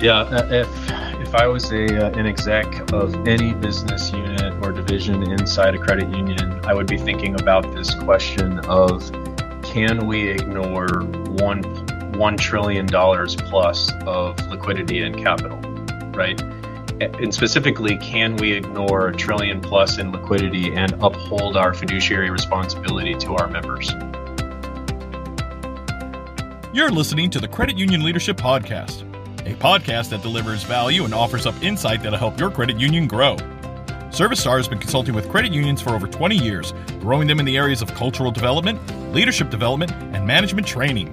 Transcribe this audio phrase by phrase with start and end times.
[0.00, 0.68] Yeah, uh, if
[1.20, 5.78] if I was a uh, an exec of any business unit or division inside a
[5.78, 9.02] credit union, I would be thinking about this question of
[9.62, 11.02] can we ignore
[11.42, 11.62] one
[12.14, 15.58] one trillion dollars plus of liquidity and capital,
[16.12, 16.40] right?
[17.02, 23.16] And specifically, can we ignore a trillion plus in liquidity and uphold our fiduciary responsibility
[23.16, 23.90] to our members?
[26.72, 29.09] You're listening to the Credit Union Leadership Podcast
[29.52, 33.36] a podcast that delivers value and offers up insight that'll help your credit union grow.
[34.10, 37.56] ServiStar has been consulting with credit unions for over 20 years, growing them in the
[37.56, 38.80] areas of cultural development,
[39.12, 41.12] leadership development, and management training.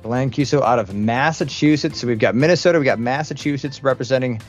[0.05, 2.01] DaLand Cuso out of Massachusetts.
[2.01, 4.41] So we've got Minnesota, we've got Massachusetts representing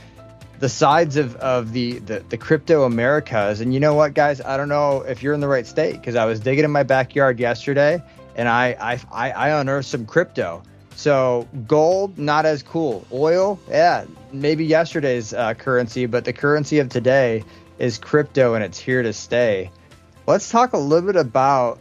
[0.63, 3.59] the sides of, of the, the, the crypto Americas.
[3.59, 4.39] And you know what, guys?
[4.39, 6.83] I don't know if you're in the right state because I was digging in my
[6.83, 8.01] backyard yesterday
[8.37, 10.63] and I, I, I, unearthed some crypto.
[10.95, 13.05] So gold, not as cool.
[13.11, 17.43] Oil, yeah, maybe yesterday's uh, currency, but the currency of today
[17.77, 19.69] is crypto and it's here to stay.
[20.27, 21.77] Let's talk a little bit about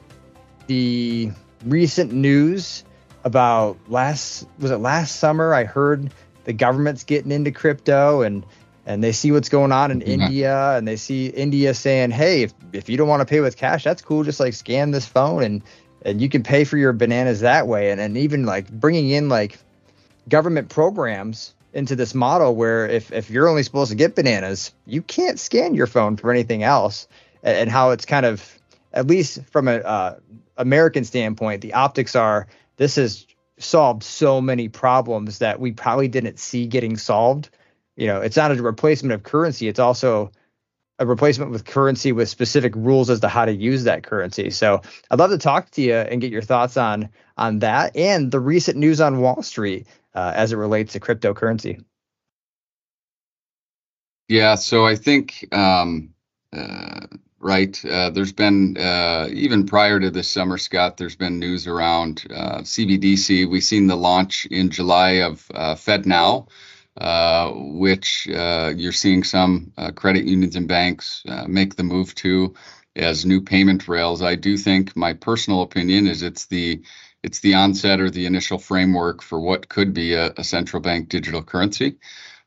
[0.67, 1.31] the
[1.65, 2.83] recent news
[3.23, 8.45] about last was it last summer I heard the government's getting into crypto and
[8.87, 10.23] and they see what's going on in mm-hmm.
[10.23, 13.57] India and they see India saying, "Hey, if, if you don't want to pay with
[13.57, 14.25] cash, that's cool.
[14.25, 15.63] Just like scan this phone and
[16.05, 19.29] and you can pay for your bananas that way." And and even like bringing in
[19.29, 19.59] like
[20.29, 25.03] government programs into this model where if if you're only supposed to get bananas, you
[25.03, 27.07] can't scan your phone for anything else.
[27.43, 28.59] And, and how it's kind of
[28.93, 30.17] at least from a uh,
[30.57, 32.47] American standpoint, the optics are
[32.77, 33.27] this has
[33.59, 37.49] solved so many problems that we probably didn't see getting solved
[37.97, 39.69] you know, it's not a replacement of currency.
[39.69, 40.31] It's also
[40.99, 44.51] a replacement with currency with specific rules as to how to use that currency.
[44.51, 48.31] So I'd love to talk to you and get your thoughts on on that and
[48.31, 51.83] the recent news on Wall Street uh, as it relates to cryptocurrency.
[54.29, 56.15] Yeah, so I think um,
[56.53, 57.07] uh,
[57.41, 57.85] right.
[57.85, 60.97] Uh, there's been uh, even prior to this summer, Scott.
[60.97, 63.51] There's been news around uh, CBDC.
[63.51, 66.49] We've seen the launch in July of uh, FedNow.
[67.01, 72.55] Uh, which uh, you're seeing some uh, credit unions and banks make the move to
[72.95, 74.21] as new payment rails.
[74.21, 76.83] I do think my personal opinion is it's the
[77.23, 81.09] it's the onset or the initial framework for what could be a, a central bank
[81.09, 81.97] digital currency.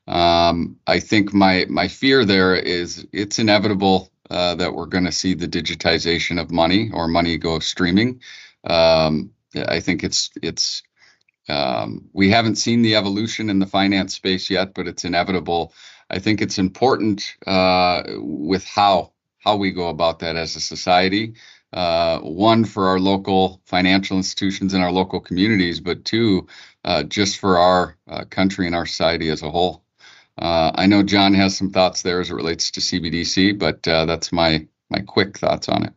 [0.08, 5.12] Um, I think my my fear there is it's inevitable uh, that we're going to
[5.12, 8.22] see the digitization of money or money go streaming.
[8.64, 10.84] Um, I think it's it's
[11.50, 15.74] um, we haven't seen the evolution in the finance space yet, but it's inevitable.
[16.10, 21.36] I think it's important uh, with how how we go about that as a society.
[21.72, 26.48] Uh, one for our local financial institutions and our local communities, but two,
[26.86, 29.84] uh, just for our uh, country and our society as a whole.
[30.38, 34.06] Uh, I know John has some thoughts there as it relates to CBDC, but uh,
[34.06, 35.94] that's my my quick thoughts on it.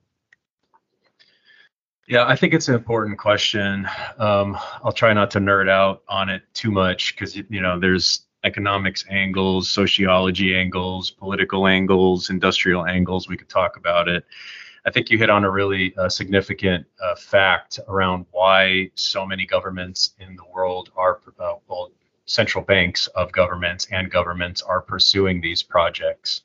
[2.08, 3.86] Yeah, I think it's an important question.
[4.18, 8.22] Um, I'll try not to nerd out on it too much because you know there's
[8.44, 13.28] economics angles, sociology angles, political angles, industrial angles.
[13.28, 14.24] We could talk about it.
[14.86, 19.44] I think you hit on a really uh, significant uh, fact around why so many
[19.44, 21.90] governments in the world are, uh, well,
[22.24, 26.40] central banks of governments and governments are pursuing these projects.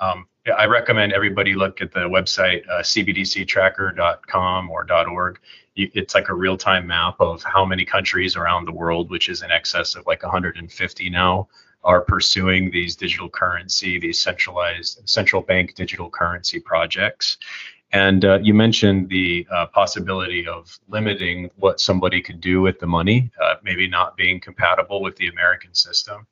[0.00, 5.40] Um, I recommend everybody look at the website uh, cbdctracker.com or .org.
[5.74, 9.50] It's like a real-time map of how many countries around the world, which is in
[9.50, 11.48] excess of like 150 now,
[11.84, 17.36] are pursuing these digital currency, these centralized central bank digital currency projects.
[17.92, 22.86] And uh, you mentioned the uh, possibility of limiting what somebody could do with the
[22.86, 26.26] money, uh, maybe not being compatible with the American system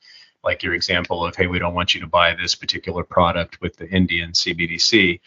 [0.44, 3.76] like your example of, hey, we don't want you to buy this particular product with
[3.76, 5.20] the Indian CBDC.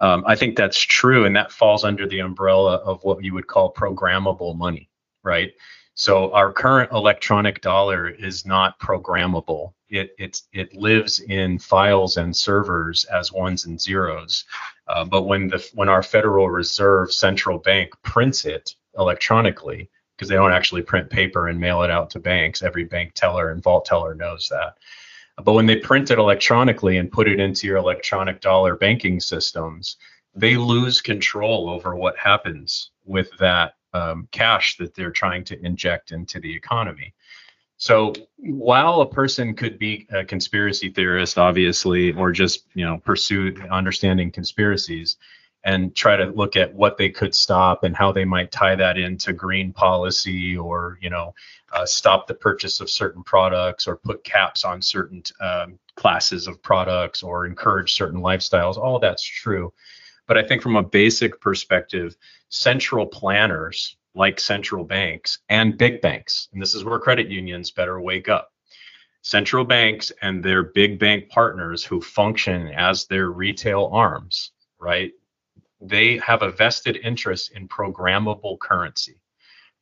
[0.00, 3.46] Um, I think that's true, and that falls under the umbrella of what you would
[3.46, 4.90] call programmable money,
[5.22, 5.52] right?
[5.94, 9.72] So our current electronic dollar is not programmable.
[9.88, 14.44] It it it lives in files and servers as ones and zeros.
[14.86, 20.34] Uh, but when the when our Federal Reserve central bank prints it electronically because they
[20.34, 22.62] don't actually print paper and mail it out to banks.
[22.62, 24.78] Every bank teller and vault teller knows that.
[25.44, 29.98] But when they print it electronically and put it into your electronic dollar banking systems,
[30.34, 36.12] they lose control over what happens with that um, cash that they're trying to inject
[36.12, 37.14] into the economy.
[37.78, 43.54] So while a person could be a conspiracy theorist, obviously, or just you know pursue
[43.70, 45.16] understanding conspiracies,
[45.66, 48.96] and try to look at what they could stop and how they might tie that
[48.96, 51.34] into green policy or you know
[51.72, 56.62] uh, stop the purchase of certain products or put caps on certain um, classes of
[56.62, 58.78] products or encourage certain lifestyles.
[58.78, 59.72] All that's true.
[60.26, 62.16] But i think from a basic perspective
[62.48, 68.00] central planners like central banks and big banks and this is where credit unions better
[68.00, 68.52] wake up
[69.22, 75.12] central banks and their big bank partners who function as their retail arms right
[75.80, 79.20] they have a vested interest in programmable currency,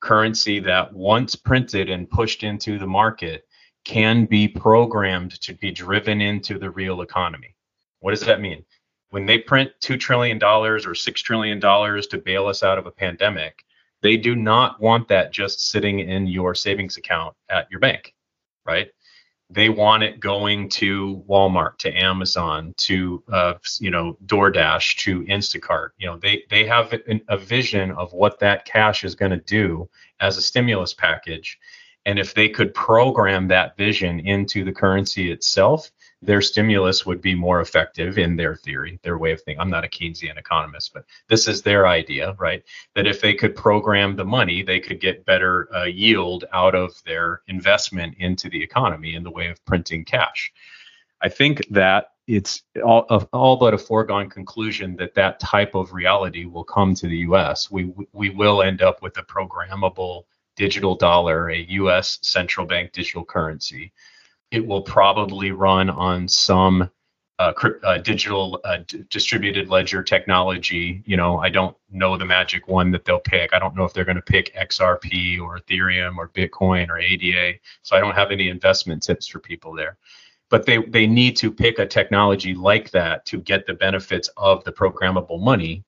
[0.00, 3.46] currency that once printed and pushed into the market
[3.84, 7.54] can be programmed to be driven into the real economy.
[8.00, 8.64] What does that mean?
[9.10, 13.64] When they print $2 trillion or $6 trillion to bail us out of a pandemic,
[14.02, 18.14] they do not want that just sitting in your savings account at your bank,
[18.66, 18.88] right?
[19.54, 25.90] They want it going to Walmart, to Amazon, to uh, you know DoorDash, to Instacart.
[25.98, 26.92] You know they they have
[27.28, 29.88] a vision of what that cash is going to do
[30.20, 31.58] as a stimulus package,
[32.04, 35.90] and if they could program that vision into the currency itself,
[36.24, 39.60] their stimulus would be more effective in their theory, their way of thinking.
[39.60, 42.62] I'm not a Keynesian economist, but this is their idea, right?
[42.94, 47.02] That if they could program the money, they could get better uh, yield out of
[47.04, 50.52] their investment into the economy in the way of printing cash.
[51.22, 56.46] I think that it's all, all but a foregone conclusion that that type of reality
[56.46, 57.70] will come to the U.S.
[57.70, 60.22] We we will end up with a programmable
[60.56, 62.18] digital dollar, a U.S.
[62.22, 63.92] central bank digital currency
[64.54, 66.88] it will probably run on some
[67.40, 67.52] uh,
[67.82, 68.78] uh, digital uh,
[69.10, 71.02] distributed ledger technology.
[71.06, 73.52] You know, I don't know the magic one that they'll pick.
[73.52, 77.58] I don't know if they're going to pick XRP or Ethereum or Bitcoin or ADA.
[77.82, 79.96] So I don't have any investment tips for people there.
[80.50, 84.62] But they they need to pick a technology like that to get the benefits of
[84.62, 85.82] the programmable money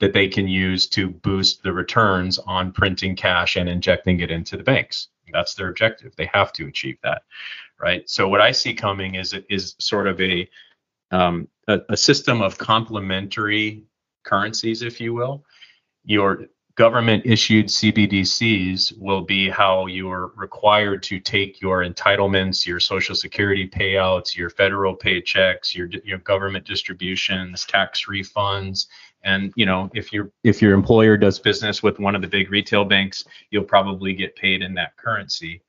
[0.00, 4.56] that they can use to boost the returns on printing cash and injecting it into
[4.56, 5.08] the banks.
[5.32, 6.16] That's their objective.
[6.16, 7.22] They have to achieve that
[7.80, 8.08] right?
[8.08, 10.48] So what I see coming is is sort of a
[11.10, 13.84] um, a, a system of complementary
[14.24, 15.44] currencies, if you will.
[16.04, 16.46] Your
[16.78, 23.68] government issued CBDCs will be how you're required to take your entitlements, your social security
[23.68, 28.86] payouts, your federal paychecks, your your government distributions, tax refunds,
[29.24, 32.50] and you know if your if your employer does business with one of the big
[32.50, 35.62] retail banks, you'll probably get paid in that currency.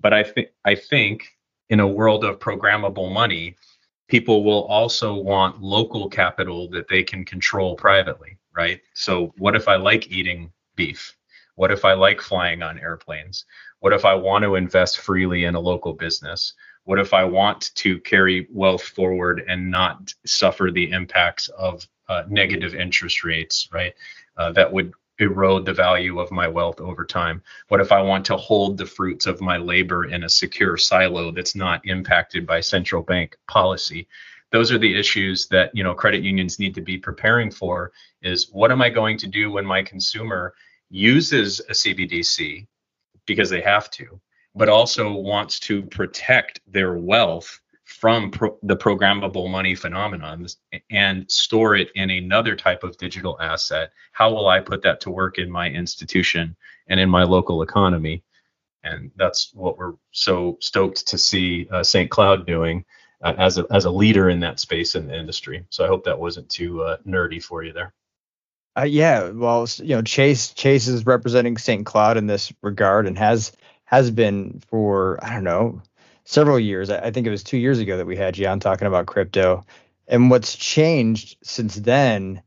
[0.00, 1.37] But I think I think
[1.70, 3.56] in a world of programmable money,
[4.08, 8.80] people will also want local capital that they can control privately, right?
[8.94, 11.14] So, what if I like eating beef?
[11.56, 13.44] What if I like flying on airplanes?
[13.80, 16.54] What if I want to invest freely in a local business?
[16.84, 22.22] What if I want to carry wealth forward and not suffer the impacts of uh,
[22.28, 23.92] negative interest rates, right?
[24.36, 27.42] Uh, that would erode the value of my wealth over time?
[27.68, 31.30] What if I want to hold the fruits of my labor in a secure silo
[31.30, 34.08] that's not impacted by central bank policy?
[34.50, 38.50] Those are the issues that you know credit unions need to be preparing for is
[38.50, 40.54] what am I going to do when my consumer
[40.90, 42.66] uses a CBDC
[43.26, 44.20] because they have to,
[44.54, 50.46] but also wants to protect their wealth from pro- the programmable money phenomenon
[50.90, 55.10] and store it in another type of digital asset how will i put that to
[55.10, 56.54] work in my institution
[56.88, 58.22] and in my local economy?
[58.82, 62.84] And that's what we're so stoked to see uh, st cloud doing
[63.22, 65.64] uh, as a as a leader in that space in the industry.
[65.70, 67.92] So i hope that wasn't too uh, nerdy for you there.
[68.78, 73.18] Uh, yeah well you know chase chase is representing st cloud in this regard and
[73.18, 73.52] has
[73.84, 75.82] has been for i don't know
[76.28, 76.90] several years.
[76.90, 79.64] I think it was two years ago that we had you on talking about crypto.
[80.06, 82.42] And what's changed since then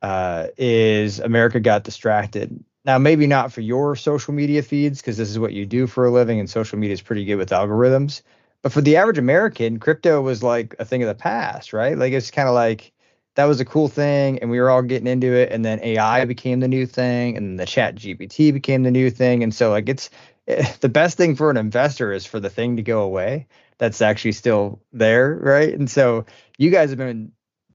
[0.00, 2.64] uh, is America got distracted.
[2.86, 6.06] Now, maybe not for your social media feeds, because this is what you do for
[6.06, 8.22] a living, and social media is pretty good with algorithms.
[8.62, 11.96] But for the average American, crypto was like a thing of the past, right?
[11.98, 12.90] Like it's kind of like
[13.34, 15.52] that was a cool thing, and we were all getting into it.
[15.52, 19.42] And then AI became the new thing, and the Chat GPT became the new thing.
[19.42, 20.08] And so, like, it's
[20.80, 23.46] the best thing for an investor is for the thing to go away
[23.78, 25.74] that's actually still there, right?
[25.74, 26.24] And so
[26.56, 27.32] you guys have been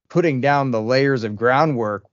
[0.08, 2.04] putting down the layers of groundwork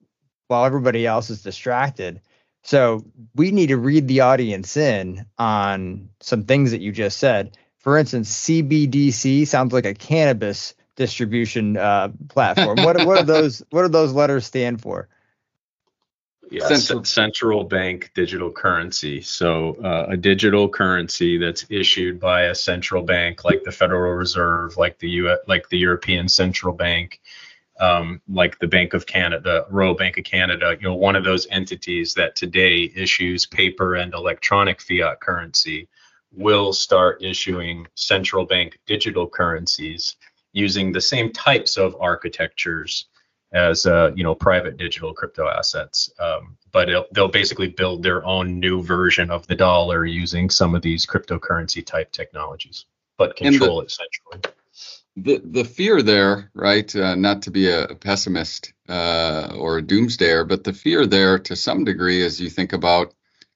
[0.47, 2.21] while everybody else is distracted.
[2.63, 7.57] So we need to read the audience in on some things that you just said.
[7.77, 12.77] For instance, CBDC sounds like a cannabis distribution uh, platform.
[12.83, 15.07] what what are those what do those letters stand for?
[16.51, 17.03] Yeah, central.
[17.03, 19.21] central bank digital currency.
[19.21, 24.75] So uh, a digital currency that's issued by a central bank, like the Federal Reserve,
[24.75, 27.21] like the U, like the European Central Bank,
[27.79, 30.75] um, like the Bank of Canada, the Royal Bank of Canada.
[30.79, 35.87] You know, one of those entities that today issues paper and electronic fiat currency
[36.31, 40.15] will start issuing central bank digital currencies
[40.53, 43.05] using the same types of architectures
[43.51, 46.11] as uh, you know private digital crypto assets.
[46.19, 50.81] Um, but they'll basically build their own new version of the dollar using some of
[50.81, 52.85] these cryptocurrency type technologies,
[53.17, 54.55] but control the, it centrally.
[55.17, 56.95] The the fear there, right?
[56.95, 61.55] Uh, not to be a pessimist uh, or a doomsdayer, but the fear there to
[61.55, 63.13] some degree, as you think about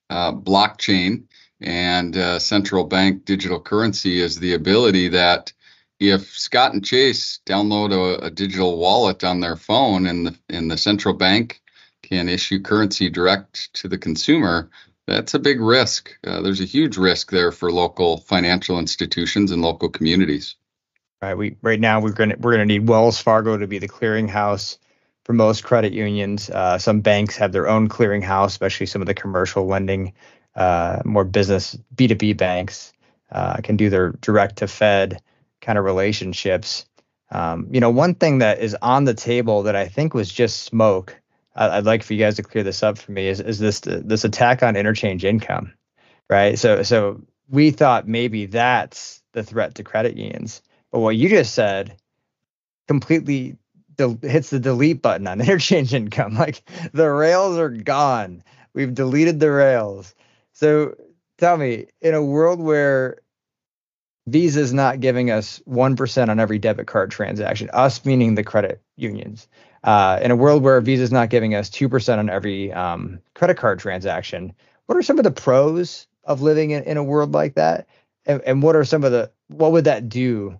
[0.10, 1.26] uh, blockchain
[1.62, 5.54] and uh, central bank digital currency, is the ability that
[6.10, 10.70] if Scott and Chase download a, a, digital wallet on their phone and the and
[10.70, 11.62] the central bank
[12.02, 14.70] can issue currency direct to the consumer,
[15.08, 16.18] that's a big risk.
[16.26, 20.56] Uh, there's a huge risk there for local financial institutions and local communities.
[21.22, 21.38] Right.
[21.38, 24.78] We right now we're gonna we're gonna need Wells Fargo to be the clearinghouse
[25.24, 26.50] for most credit unions.
[26.50, 30.14] Uh, some banks have their own clearinghouse, especially some of the commercial lending,
[30.56, 32.92] uh, more business B two B banks
[33.32, 35.22] uh, can do their direct to Fed
[35.64, 36.86] kind of relationships.
[37.32, 40.64] Um, you know, one thing that is on the table that I think was just
[40.64, 41.20] smoke.
[41.56, 43.28] I, would like for you guys to clear this up for me.
[43.28, 45.74] Is is this this attack on interchange income,
[46.30, 46.58] right?
[46.60, 51.54] So so we thought maybe that's the threat to credit unions, but what you just
[51.54, 51.96] said
[52.88, 53.56] completely
[53.96, 56.36] del- hits the delete button on interchange income.
[56.36, 58.44] Like the rails are gone.
[58.74, 60.14] We've deleted the rails.
[60.54, 60.96] So
[61.38, 63.18] tell me, in a world where
[64.28, 68.82] Visa is not giving us 1% on every debit card transaction, us meaning the credit
[68.96, 69.48] unions.
[69.84, 73.58] Uh, in a world where Visa is not giving us 2% on every um, credit
[73.58, 74.54] card transaction,
[74.86, 77.88] what are some of the pros of living in, in a world like that?
[78.26, 80.58] And, and, what are some of the, what would that do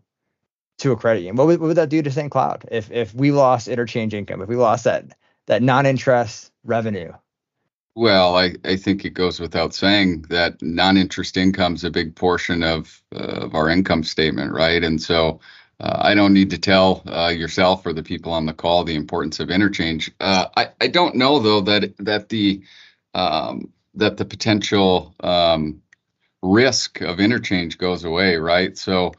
[0.80, 1.38] to a credit union?
[1.38, 2.30] What would, what would that do to St.
[2.30, 5.06] Cloud if, if we lost interchange income, if we lost that,
[5.46, 7.14] that non-interest revenue?
[7.96, 12.64] Well, I, I think it goes without saying that non-interest income is a big portion
[12.64, 14.84] of uh, of our income statement, right?
[14.84, 15.42] And so
[15.80, 18.96] uh, I don't need to tell uh, yourself or the people on the call the
[18.96, 20.12] importance of interchange.
[20.20, 22.64] Uh, I I don't know though that that the
[23.14, 25.82] um, that the potential um,
[26.42, 28.78] risk of interchange goes away, right?
[28.78, 29.14] So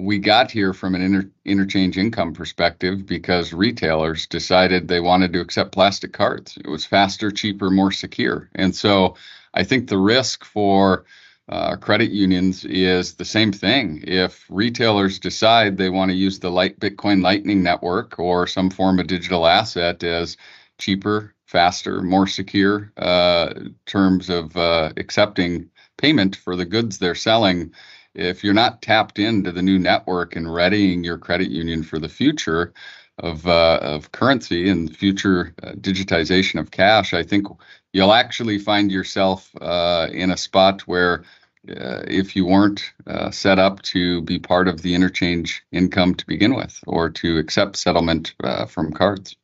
[0.00, 5.40] we got here from an inter- interchange income perspective because retailers decided they wanted to
[5.40, 6.56] accept plastic cards.
[6.56, 8.48] It was faster, cheaper, more secure.
[8.54, 9.16] And so
[9.54, 11.04] I think the risk for
[11.48, 14.02] uh, credit unions is the same thing.
[14.06, 19.00] If retailers decide they want to use the light Bitcoin Lightning Network or some form
[19.00, 20.36] of digital asset as
[20.78, 23.52] cheaper, faster, more secure uh,
[23.84, 27.72] terms of uh, accepting payment for the goods they're selling,
[28.14, 32.08] if you're not tapped into the new network and readying your credit union for the
[32.08, 32.72] future
[33.18, 37.46] of uh, of currency and future uh, digitization of cash, I think
[37.92, 41.24] you'll actually find yourself uh, in a spot where
[41.68, 46.26] uh, if you weren't uh, set up to be part of the interchange income to
[46.26, 49.36] begin with or to accept settlement uh, from cards.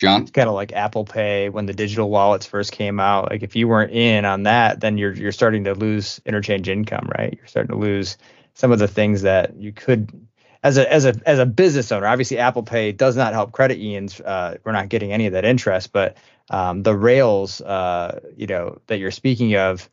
[0.00, 0.22] Jon?
[0.22, 3.30] It's kind of like Apple Pay when the digital wallets first came out.
[3.30, 7.08] Like if you weren't in on that, then you're you're starting to lose interchange income,
[7.18, 7.34] right?
[7.36, 8.16] You're starting to lose
[8.54, 10.10] some of the things that you could
[10.62, 12.06] as a as a as a business owner.
[12.06, 14.20] Obviously, Apple Pay does not help credit unions.
[14.20, 16.16] Uh, we're not getting any of that interest, but
[16.48, 19.88] um, the rails, uh, you know, that you're speaking of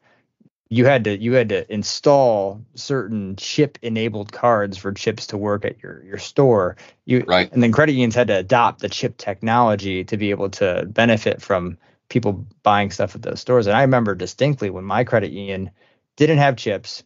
[0.69, 5.65] you had to you had to install certain chip enabled cards for chips to work
[5.65, 6.75] at your your store.
[7.05, 7.51] You right.
[7.51, 11.41] and then credit unions had to adopt the chip technology to be able to benefit
[11.41, 11.77] from
[12.09, 13.67] people buying stuff at those stores.
[13.67, 15.71] And i remember distinctly when my credit union
[16.15, 17.03] didn't have chips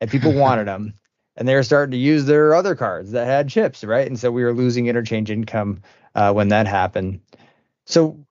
[0.00, 0.94] and people wanted them
[1.36, 4.06] and they were starting to use their other cards that had chips right?
[4.06, 5.82] And so we were losing interchange income
[6.16, 7.20] uh, when that happened.
[7.86, 8.26] So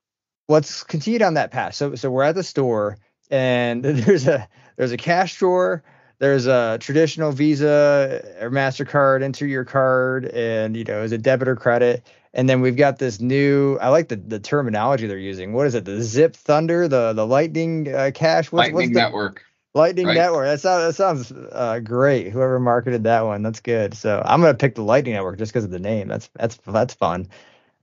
[0.46, 1.74] let's continue down that path.
[1.74, 2.98] So so we're at the store
[3.30, 5.82] and there's a there's a cash drawer
[6.18, 11.48] there's a traditional visa or mastercard enter your card and you know is it debit
[11.48, 12.06] or credit?
[12.34, 15.52] And then we've got this new i like the, the terminology they're using.
[15.52, 15.84] What is it?
[15.84, 18.50] The zip thunder the the lightning uh, cash?
[18.50, 19.44] What's, lightning what's the, network.
[19.74, 20.14] Lightning right.
[20.14, 20.46] network.
[20.46, 22.30] That sounds that sounds uh, great.
[22.30, 23.94] Whoever marketed that one that's good.
[23.94, 26.08] So i'm gonna pick the lightning network just because of the name.
[26.08, 27.28] That's that's that's fun.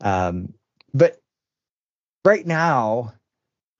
[0.01, 0.53] Um,
[0.93, 1.21] but
[2.25, 3.13] right now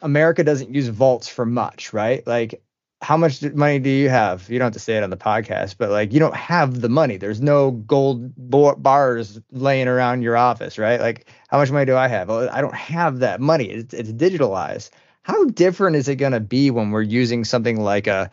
[0.02, 2.26] America doesn't use vaults for much, right?
[2.28, 2.62] Like
[3.02, 4.50] how much money do you have?
[4.50, 6.90] You don't have to say it on the podcast, but like you don't have the
[6.90, 7.18] money.
[7.18, 11.00] There's no gold bars laying around your office, right?
[11.00, 12.30] Like how much money do I have?
[12.30, 13.66] Well, I don't have that money.
[13.66, 14.90] It's, it's digitalized.
[15.24, 18.32] How different is it going to be when we're using something like a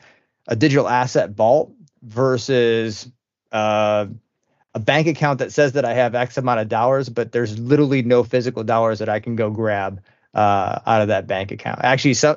[0.49, 3.09] a digital asset vault versus
[3.53, 4.07] uh,
[4.75, 8.03] a bank account that says that I have X amount of dollars, but there's literally
[8.03, 10.03] no physical dollars that I can go grab
[10.35, 11.81] uh, out of that bank account.
[11.83, 12.37] Actually, some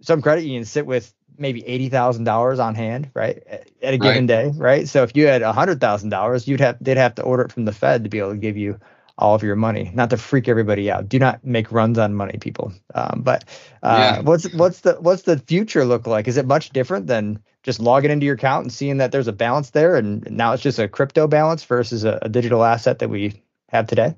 [0.00, 3.42] some credit unions sit with maybe eighty thousand dollars on hand, right,
[3.82, 4.26] at a given right.
[4.26, 4.88] day, right.
[4.88, 7.52] So if you had a hundred thousand dollars, you'd have they'd have to order it
[7.52, 8.78] from the Fed to be able to give you
[9.18, 9.90] all of your money.
[9.94, 11.08] Not to freak everybody out.
[11.08, 12.72] Do not make runs on money, people.
[12.94, 13.44] Um, but
[13.82, 14.20] uh, yeah.
[14.20, 16.28] what's what's the what's the future look like?
[16.28, 19.32] Is it much different than just logging into your account and seeing that there's a
[19.32, 23.08] balance there, and now it's just a crypto balance versus a, a digital asset that
[23.08, 24.14] we have today?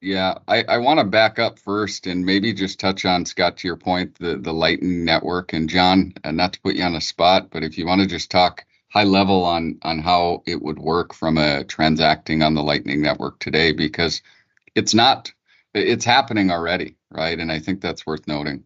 [0.00, 3.68] Yeah, I, I want to back up first and maybe just touch on Scott to
[3.68, 7.00] your point, the the Lightning Network and Jon, and not to put you on a
[7.00, 10.78] spot, but if you want to just talk high level on on how it would
[10.78, 14.22] work from a transacting on the Lightning Network today, because
[14.76, 15.32] it's not
[15.74, 17.38] it's happening already, right?
[17.38, 18.64] And I think that's worth noting.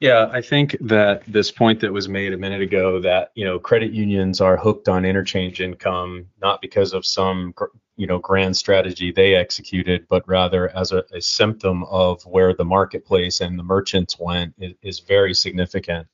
[0.00, 3.58] Yeah, I think that this point that was made a minute ago that you know
[3.58, 7.52] credit unions are hooked on interchange income not because of some
[7.96, 12.64] you know grand strategy they executed, but rather as a, a symptom of where the
[12.64, 16.06] marketplace and the merchants went is, is very significant,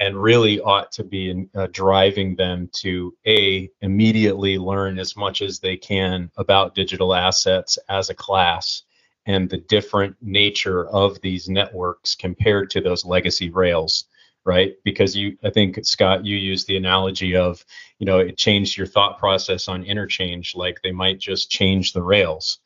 [0.00, 5.42] and really ought to be in, uh, driving them to a immediately learn as much
[5.42, 8.82] as they can about digital assets as a class
[9.26, 14.06] and the different nature of these networks compared to those legacy rails
[14.44, 14.74] right?
[14.84, 17.64] Because you i think scott you used the analogy of
[17.98, 22.02] you know it changed your thought process on interchange like they might just change the
[22.02, 22.58] rails.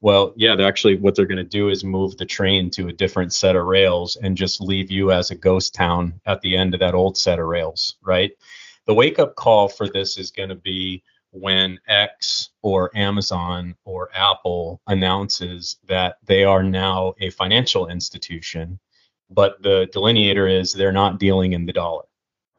[0.00, 2.92] Well yeah they're actually what they're going to do is move the train to a
[2.92, 6.74] different set of rails and just leave you as a ghost town at the end
[6.74, 8.32] of that old set of rails right?
[8.86, 14.10] The wake up call for this is going to be when X or Amazon or
[14.14, 18.78] Apple announces that they are now a financial institution
[19.30, 22.04] but the delineator is they're not dealing in the dollar,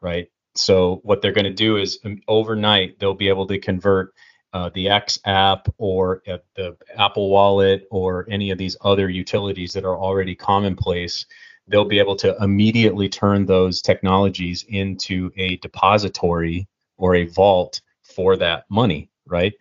[0.00, 0.28] right?
[0.54, 4.14] So what they're going to do is um, overnight they'll be able to convert
[4.52, 9.72] uh, the X app or uh, the Apple Wallet or any of these other utilities
[9.72, 11.26] that are already commonplace.
[11.68, 16.66] They'll be able to immediately turn those technologies into a depository
[16.98, 19.52] or a vault for that money, right?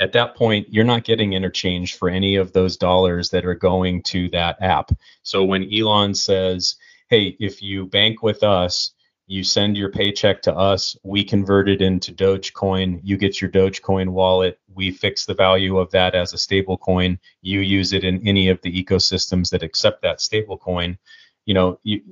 [0.00, 4.02] At that point you're not getting interchange for any of those dollars that are going
[4.02, 4.90] to that app.
[5.22, 6.76] So when elon says
[7.08, 8.92] hey if you bank with us
[9.28, 14.08] you send your paycheck to us we convert it into dogecoin you get your dogecoin
[14.08, 18.26] wallet we fix the value of that as a stable coin you use it in
[18.26, 20.96] any of the ecosystems that accept that stable coin
[21.44, 22.02] you know you,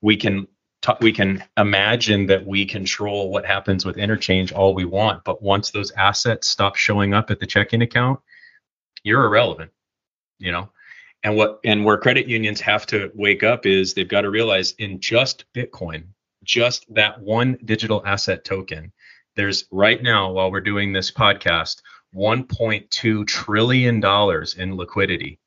[0.00, 0.46] we can
[1.00, 5.70] we can imagine that we control what happens with interchange all we want, but once
[5.70, 8.20] those assets stop showing up at the checking account,
[9.04, 9.70] you're irrelevant,
[10.38, 10.68] you know.
[11.24, 14.72] And what and where credit unions have to wake up is they've got to realize
[14.78, 16.04] in just Bitcoin,
[16.42, 18.92] just that one digital asset token,
[19.36, 21.80] there's right now while we're doing this podcast,
[22.16, 25.38] 1.2 trillion dollars in liquidity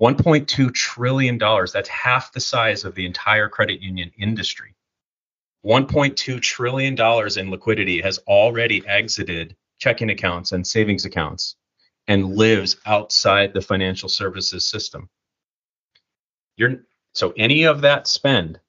[0.00, 1.72] 1.2 trillion dollars.
[1.72, 4.74] That's half the size of the entire credit union industry.
[5.64, 11.56] 1.2 trillion dollars in liquidity has already exited checking accounts and savings accounts
[12.06, 15.08] and lives outside the financial services system.
[16.56, 18.60] You're so any of that spend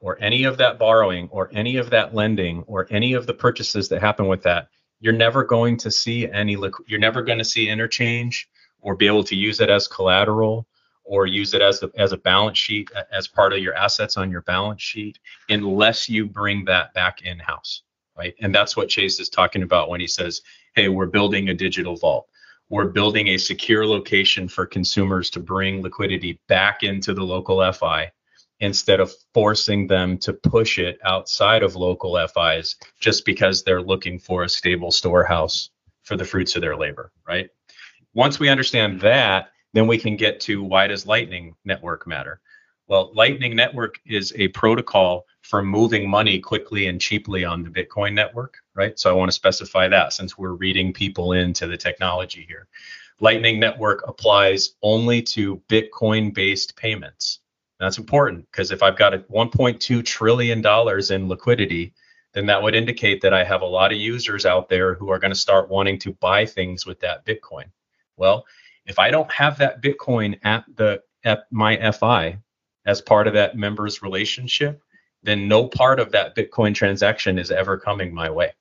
[0.00, 3.88] or any of that borrowing or any of that lending or any of the purchases
[3.90, 4.68] that happen with that
[5.00, 8.48] you're never going to see any you're never going to see interchange
[8.82, 10.66] or be able to use it as collateral
[11.04, 14.42] or use it as as a balance sheet as part of your assets on your
[14.42, 17.82] balance sheet unless you bring that back in house
[18.16, 18.34] right?
[18.40, 20.42] And that's what chase is talking about when he says
[20.74, 22.28] hey we're building a digital vault.
[22.68, 28.12] We're building a secure location for consumers to bring liquidity back into the local fi
[28.60, 34.18] instead of forcing them to push it outside of local fis just because they're looking
[34.18, 35.70] for a stable storehouse
[36.02, 37.50] for the fruits of their labor right
[38.14, 42.40] once we understand that then we can get to why does Lightning Network matter?
[42.88, 48.14] Well, Lightning Network is a protocol for moving money quickly and cheaply on the Bitcoin
[48.14, 48.98] network, right?
[48.98, 52.66] So I want to specify that since we're reading people into the technology here.
[53.20, 57.40] Lightning Network applies only to Bitcoin based payments.
[57.78, 60.66] That's important because if I've got a $1.2 trillion
[61.10, 61.94] in liquidity,
[62.32, 65.18] then that would indicate that I have a lot of users out there who are
[65.18, 67.66] going to start wanting to buy things with that Bitcoin.
[68.20, 68.44] Well,
[68.86, 72.38] if I don't have that Bitcoin at the at my FI,
[72.86, 74.82] as part of that member's relationship,
[75.22, 78.52] then no part of that Bitcoin transaction is ever coming my way.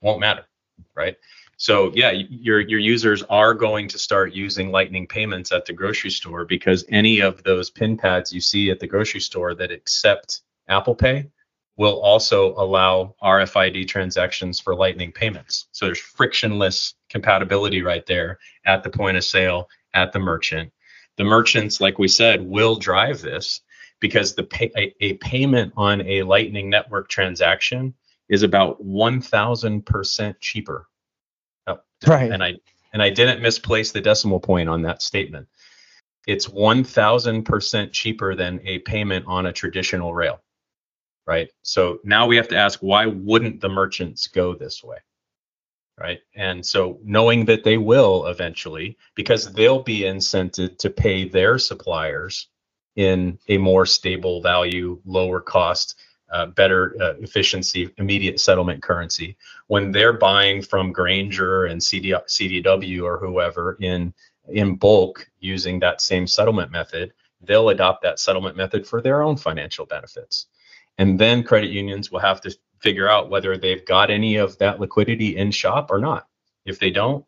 [0.00, 0.46] Won't matter,
[0.94, 1.16] right?
[1.56, 6.10] So yeah, your your users are going to start using Lightning payments at the grocery
[6.10, 10.42] store because any of those pin pads you see at the grocery store that accept
[10.68, 11.28] Apple Pay
[11.76, 15.66] will also allow RFID transactions for Lightning payments.
[15.72, 20.72] So there's frictionless compatibility right there at the point of sale at the merchant.
[21.16, 23.60] The merchants, like we said, will drive this
[24.00, 27.94] because the pay, a, a payment on a Lightning Network transaction
[28.28, 30.88] is about 1,000% cheaper.
[31.66, 32.30] Oh, right.
[32.30, 32.54] And I
[32.92, 35.48] and I didn't misplace the decimal point on that statement.
[36.26, 40.40] It's 1,000% cheaper than a payment on a traditional rail.
[41.26, 41.50] Right.
[41.62, 44.98] So now we have to ask why wouldn't the merchants go this way?
[45.98, 46.20] Right.
[46.34, 52.48] And so knowing that they will eventually, because they'll be incented to pay their suppliers
[52.96, 55.98] in a more stable value, lower cost,
[56.30, 59.36] uh, better uh, efficiency, immediate settlement currency.
[59.68, 64.12] When they're buying from Grainger and CD, CDW or whoever in
[64.48, 69.36] in bulk using that same settlement method, they'll adopt that settlement method for their own
[69.36, 70.46] financial benefits.
[70.98, 74.80] And then credit unions will have to figure out whether they've got any of that
[74.80, 76.26] liquidity in shop or not.
[76.64, 77.24] If they don't,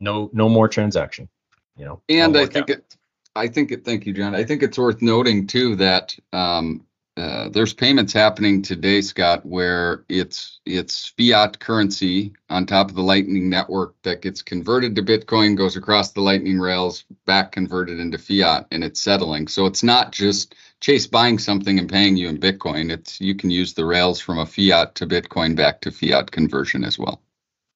[0.00, 1.28] no no more transaction.
[1.76, 2.02] You know.
[2.08, 2.78] And I think out.
[2.78, 2.96] it
[3.36, 4.34] I think it, thank you, Jon.
[4.34, 6.84] I think it's worth noting too that um,
[7.16, 13.02] uh, there's payments happening today, Scott, where it's it's fiat currency on top of the
[13.02, 18.18] Lightning network that gets converted to Bitcoin, goes across the Lightning rails, back converted into
[18.18, 19.48] fiat, and it's settling.
[19.48, 22.90] So it's not just Chase buying something and paying you in Bitcoin.
[22.90, 26.84] It's you can use the rails from a fiat to Bitcoin back to fiat conversion
[26.84, 27.20] as well.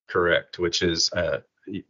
[0.08, 1.40] Correct, which is uh,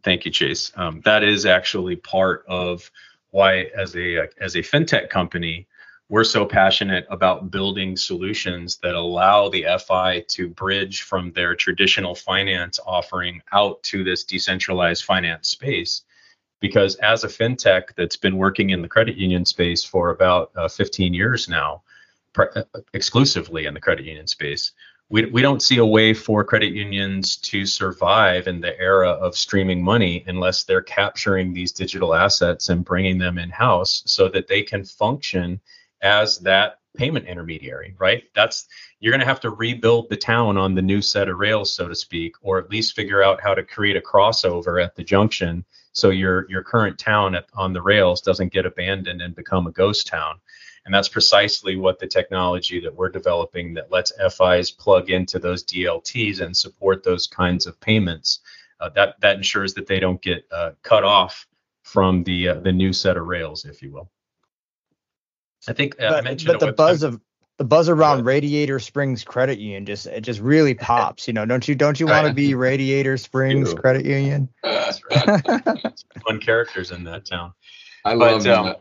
[0.03, 0.71] thank you, Chase.
[0.75, 2.89] Um, that is actually part of
[3.31, 5.67] why as a as a fintech company
[6.07, 12.13] we're so passionate about building solutions that allow the FI to bridge from their traditional
[12.13, 16.03] finance offering out to this decentralized finance space.
[16.59, 20.67] Because as a fintech that's been working in the credit union space for about uh,
[20.67, 21.83] 15 years now,
[22.33, 22.59] pr-
[22.93, 24.71] exclusively in the credit union space,
[25.09, 29.37] we, we don't see a way for credit unions to survive in the era of
[29.37, 34.47] streaming money unless they're capturing these digital assets and bringing them in house so that
[34.47, 35.59] they can function
[36.01, 38.23] as that payment intermediary right?
[38.33, 38.67] That's
[38.99, 41.87] you're going to have to rebuild the town on the new set of rails so
[41.87, 45.65] to speak or at least figure out how to create a crossover at the junction
[45.95, 49.71] so your your current town at, on the rails doesn't get abandoned and become a
[49.71, 50.39] ghost town
[50.85, 55.63] and that's precisely what the technology that we're developing that lets FIs plug into those
[55.63, 58.39] DLTs and support those kinds of payments.
[58.79, 61.47] Uh, that that ensures that they don't get uh, cut off
[61.83, 64.11] from the uh, the new set of rails, if you will.
[65.67, 66.59] I think uh, but, I mentioned.
[66.59, 67.19] But the buzz of
[67.57, 71.27] the buzz around Radiator Springs Credit Union just it just really pops.
[71.27, 74.49] You know, don't you don't you want to be Radiator Springs Credit Union?
[74.63, 75.93] That's right.
[76.25, 77.53] Fun characters in that town.
[78.03, 78.75] I love but, um,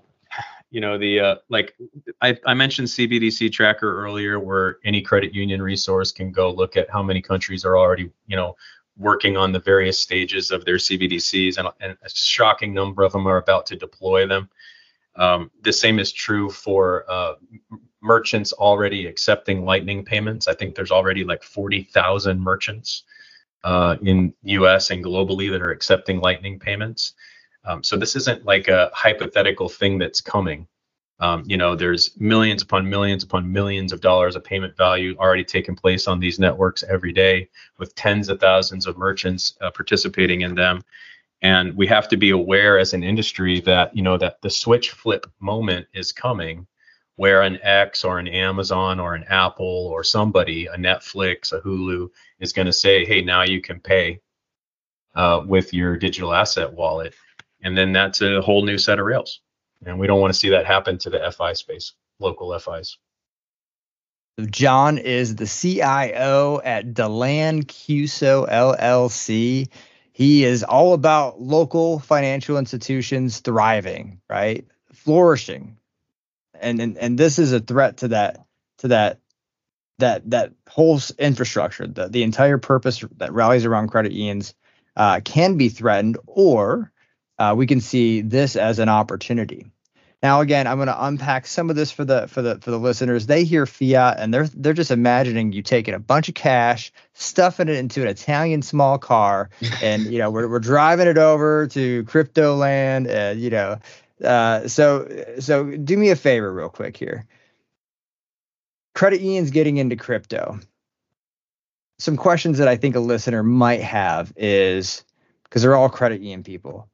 [0.70, 1.76] you know the uh, like
[2.20, 6.90] I, I mentioned cbdc tracker earlier where any credit union resource can go look at
[6.90, 8.56] how many countries are already you know
[8.96, 13.26] working on the various stages of their cbdc's and, and a shocking number of them
[13.26, 14.50] are about to deploy them
[15.14, 17.34] um, the same is true for uh,
[18.04, 23.02] merchants already accepting lightning payments i think there's already like 40000 merchants
[23.64, 27.14] uh, in us and globally that are accepting lightning payments
[27.64, 30.66] um, so this isn't like a hypothetical thing that's coming.
[31.20, 35.44] Um, you know, there's millions upon millions upon millions of dollars of payment value already
[35.44, 40.42] taking place on these networks every day, with tens of thousands of merchants uh, participating
[40.42, 40.82] in them.
[41.40, 44.90] And we have to be aware as an industry that you know that the switch
[44.90, 46.66] flip moment is coming,
[47.16, 52.08] where an X or an Amazon or an Apple or somebody, a Netflix, a Hulu,
[52.40, 54.20] is going to say, "Hey, now you can pay
[55.14, 57.14] uh, with your digital asset wallet."
[57.64, 59.40] and then that's a whole new set of rails.
[59.84, 62.98] And we don't want to see that happen to the FI space, local FIs.
[64.50, 69.68] Jon is the CIO at DaLand CUSO LLC.
[70.12, 74.66] He is all about local financial institutions thriving, right?
[74.92, 75.76] Flourishing.
[76.60, 78.44] And, and and this is a threat to that
[78.78, 79.20] to that
[79.98, 84.54] that that whole infrastructure, the, the entire purpose that rallies around credit unions
[84.96, 86.92] uh, can be threatened or
[87.38, 89.66] uh, we can see this as an opportunity.
[90.22, 92.78] Now, again, I'm going to unpack some of this for the for the for the
[92.78, 93.26] listeners.
[93.26, 97.68] They hear fiat and they're they're just imagining you taking a bunch of cash, stuffing
[97.68, 99.50] it into an Italian small car,
[99.82, 103.78] and you know we're we're driving it over to crypto land, and you know
[104.22, 105.08] Uh, so
[105.40, 107.26] so do me a favor real quick here.
[108.94, 110.60] Credit unions getting into crypto.
[111.98, 115.04] Some questions that I think a listener might have is
[115.44, 116.88] because they're all credit union people.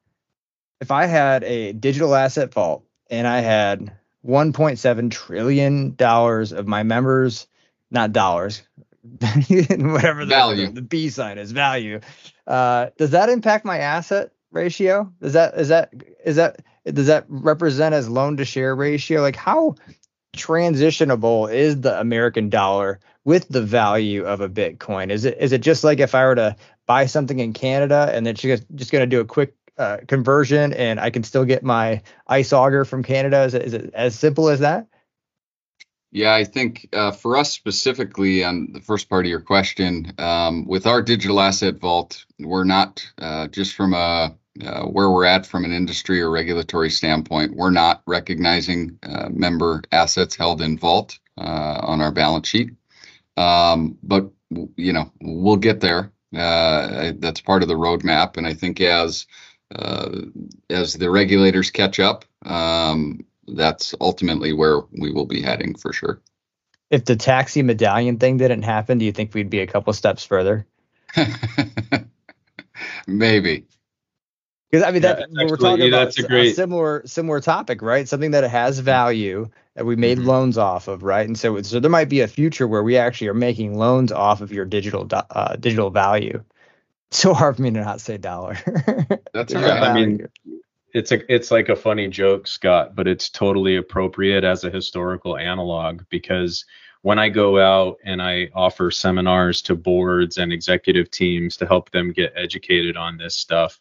[0.81, 3.93] If I had a digital asset vault and I had
[4.27, 7.47] 1.7 trillion dollars of my members,
[7.91, 8.63] not dollars,
[9.03, 10.71] whatever the, value.
[10.71, 12.01] the B sign is, value.
[12.47, 15.13] Uh, does that impact my asset ratio?
[15.21, 15.93] Is that is that
[16.25, 19.21] is that does that represent as loan to share ratio?
[19.21, 19.75] Like how
[20.37, 25.11] transitionable is the American dollar with the value of a Bitcoin?
[25.11, 28.27] Is it is it just like if I were to buy something in Canada and
[28.27, 31.63] then just just going to do a quick uh, conversion and I can still get
[31.63, 33.43] my ice auger from Canada?
[33.43, 34.87] Is it, is it as simple as that?
[36.13, 40.67] Yeah, I think uh, for us specifically on the first part of your question, um,
[40.67, 45.47] with our digital asset vault, we're not uh, just from a uh, where we're at
[45.47, 51.19] from an industry or regulatory standpoint, we're not recognizing uh, member assets held in vault
[51.39, 52.71] uh, on our balance sheet.
[53.37, 54.31] Um, but
[54.77, 56.13] you know, we'll get there.
[56.37, 59.27] Uh, that's part of the roadmap, and I think as
[60.69, 66.21] as the regulators catch up, um, that's ultimately where we will be heading for sure.
[66.91, 70.25] If the taxi medallion thing didn't happen, do you think we'd be a couple steps
[70.25, 70.67] further?
[73.07, 73.67] Maybe.
[74.71, 76.53] Because I mean, that, yeah, we're talking yeah, about a, great...
[76.53, 78.09] a, similar similar topic, right?
[78.09, 80.29] Something that has value that we made mm-hmm.
[80.29, 81.27] loans off of, right?
[81.27, 84.41] And so, so there might be a future where we actually are making loans off
[84.41, 86.43] of your digital uh, digital value.
[87.13, 88.57] So hard for me to not say dollar.
[89.35, 89.65] That's right.
[89.65, 90.29] I mean,
[90.95, 95.37] it's a it's like a funny joke, Scott, but it's totally appropriate as a historical
[95.37, 96.65] analog because
[97.03, 101.91] when I go out and I offer seminars to boards and executive teams to help
[101.91, 103.81] them get educated on this stuff,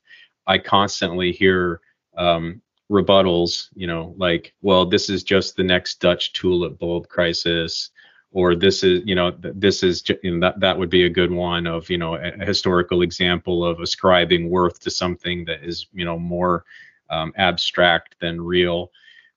[0.49, 1.79] I constantly hear
[2.17, 7.91] um, rebuttals, you know, like, well, this is just the next Dutch tulip bulb crisis,
[8.31, 11.31] or this is, you know, this is, you know, that that would be a good
[11.31, 15.85] one of, you know, a, a historical example of ascribing worth to something that is,
[15.93, 16.65] you know, more
[17.11, 18.91] um, abstract than real.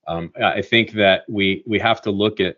[0.08, 2.56] Um, I think that we we have to look at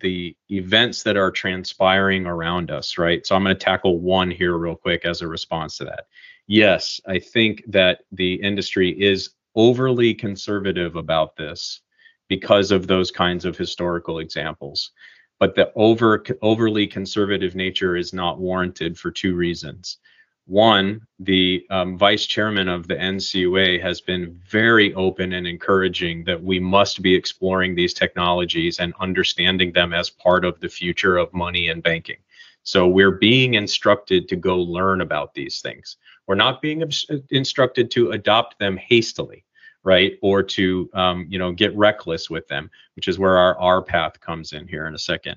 [0.00, 3.26] the events that are transpiring around us, right?
[3.26, 6.06] So I'm going to tackle one here real quick as a response to that.
[6.48, 11.82] Yes, I think that the industry is overly conservative about this
[12.28, 14.92] because of those kinds of historical examples.
[15.38, 19.98] But the over overly conservative nature is not warranted for two reasons.
[20.46, 26.42] One, the um, vice chairman of the NCUA has been very open and encouraging that
[26.42, 31.32] we must be exploring these technologies and understanding them as part of the future of
[31.34, 32.16] money and banking.
[32.62, 35.98] So we're being instructed to go learn about these things.
[36.28, 36.82] We're not being
[37.30, 39.44] instructed to adopt them hastily,
[39.82, 40.18] right?
[40.22, 44.20] Or to, um, you know, get reckless with them, which is where our R path
[44.20, 45.36] comes in here in a second.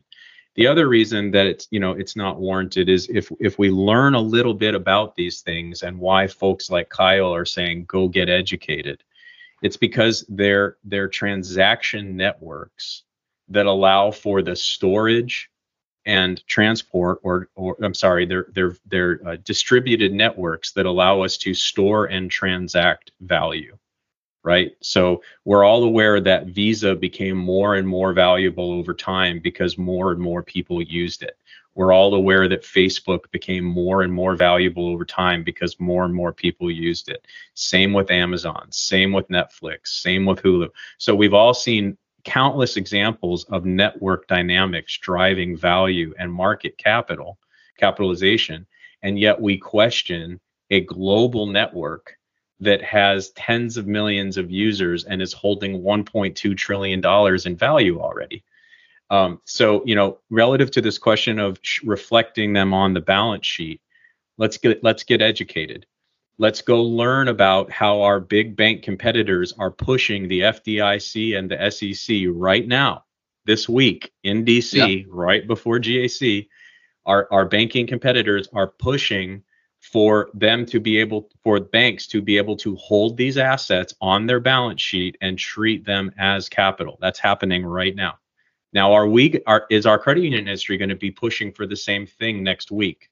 [0.56, 4.16] The other reason that it's you know it's not warranted is if if we learn
[4.16, 8.28] a little bit about these things and why folks like Kyle are saying go get
[8.28, 9.02] educated.
[9.62, 13.04] It's because they're they're transaction networks
[13.48, 15.51] that allow for the storage
[16.06, 21.38] and transport or or I'm sorry, they're they're they're uh, distributed networks that allow us
[21.38, 23.78] to store and transact value
[24.44, 24.72] right?
[24.82, 30.12] So we're all aware that Visa became more and more valuable over time because more
[30.12, 31.38] and more people used it.
[31.74, 36.14] We're all aware that Facebook became more and more valuable over time because more and
[36.14, 37.26] more people used it.
[37.54, 40.70] Same with Amazon, same with Netflix, same with Hulu.
[40.98, 47.38] So we've all seen countless examples of network dynamics driving value and market capital
[47.78, 48.66] capitalization
[49.04, 52.18] and yet we question a global network
[52.62, 58.00] that has tens of millions of users and is holding 1.2 trillion dollars in value
[58.00, 58.44] already.
[59.10, 63.46] Um, so, you know, relative to this question of sh- reflecting them on the balance
[63.46, 63.82] sheet,
[64.38, 65.86] let's get let's get educated.
[66.42, 71.70] Let's go learn about how our big bank competitors are pushing the FDIC and the
[71.70, 73.06] SEC right now,
[73.46, 75.06] this week in DC, yeah.
[75.08, 76.48] right before GAC.
[77.06, 79.44] Our, our banking competitors are pushing
[79.82, 84.26] for them to be able for banks to be able to hold these assets on
[84.26, 86.98] their balance sheet and treat them as capital.
[87.00, 88.18] That's happening right now.
[88.74, 91.78] Now are we are is our credit union industry going to be pushing for the
[91.78, 93.12] same thing next week?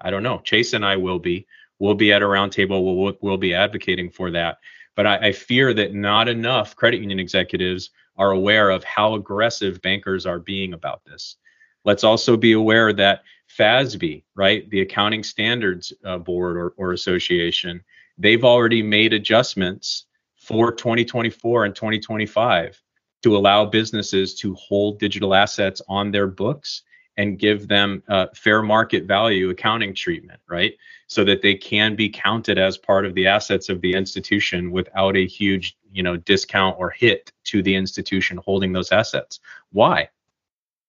[0.00, 0.38] I don't know.
[0.38, 1.46] Chase and i will be
[1.78, 4.58] we'll be at a roundtable we'll, we'll be advocating for that.
[4.94, 9.82] But I, I fear that not enough credit union executives are aware of how aggressive
[9.82, 11.36] bankers are being about this.
[11.84, 13.22] Let's also be aware that
[13.58, 17.82] FASB, right, the Accounting Standards uh, Board or, or Association,
[18.18, 22.80] they've already made adjustments for 2024 and 2025
[23.22, 26.82] to allow businesses to hold digital assets on their books
[27.16, 28.02] and give them
[28.34, 30.74] fair market value accounting treatment, right?
[31.06, 35.16] So that they can be counted as part of the assets of the institution without
[35.16, 39.40] a huge, you know, discount or hit to the institution holding those assets.
[39.72, 40.10] Why?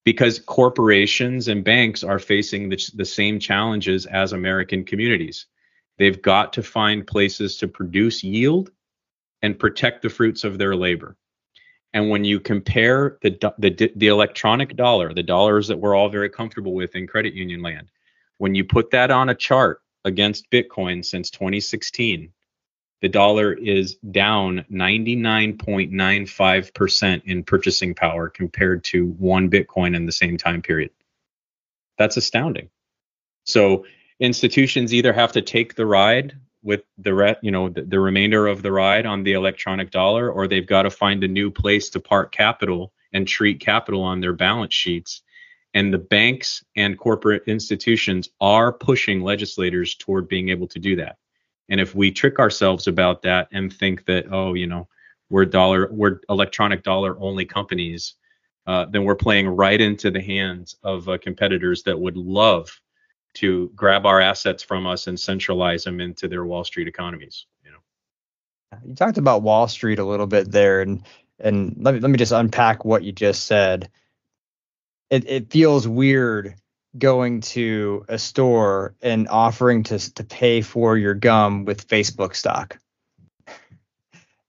[0.03, 5.45] Because corporations and banks are facing the, the same challenges as American communities.
[5.97, 8.71] They've got to find places to produce yield
[9.41, 11.15] and protect the fruits of their labor.
[11.97, 16.29] And when you compare the, the, the electronic dollar, the dollars that we're all very
[16.29, 17.89] comfortable with in credit union land,
[18.37, 22.31] when you put that on a chart against Bitcoin since 2016,
[23.01, 30.37] the dollar is down 99.95% in purchasing power compared to one Bitcoin in the same
[30.37, 30.91] time period.
[31.97, 32.69] That's astounding.
[33.43, 33.87] So
[34.19, 38.45] institutions either have to take the ride with the re- you know the, the remainder
[38.45, 41.89] of the ride on the electronic dollar or they've got to find a new place
[41.89, 45.21] to park capital and treat capital on their balance sheets.
[45.73, 51.17] And the banks and corporate institutions are pushing legislators toward being able to do that.
[51.69, 54.89] And if we trick ourselves about that and think that oh you know
[55.29, 58.15] we're dollar we're electronic dollar only companies
[58.65, 62.69] uh, then we're playing right into the hands of uh, competitors that would love
[63.37, 67.45] to grab our assets from us and centralize them into their Wall Street economies.
[67.63, 67.77] You know,
[68.85, 71.03] you talked about Wall Street a little bit there, and
[71.39, 73.89] and let me let me just unpack what you just said.
[75.09, 76.55] It it feels weird
[76.97, 82.79] going to a store and offering to to pay for your gum with Facebook stock.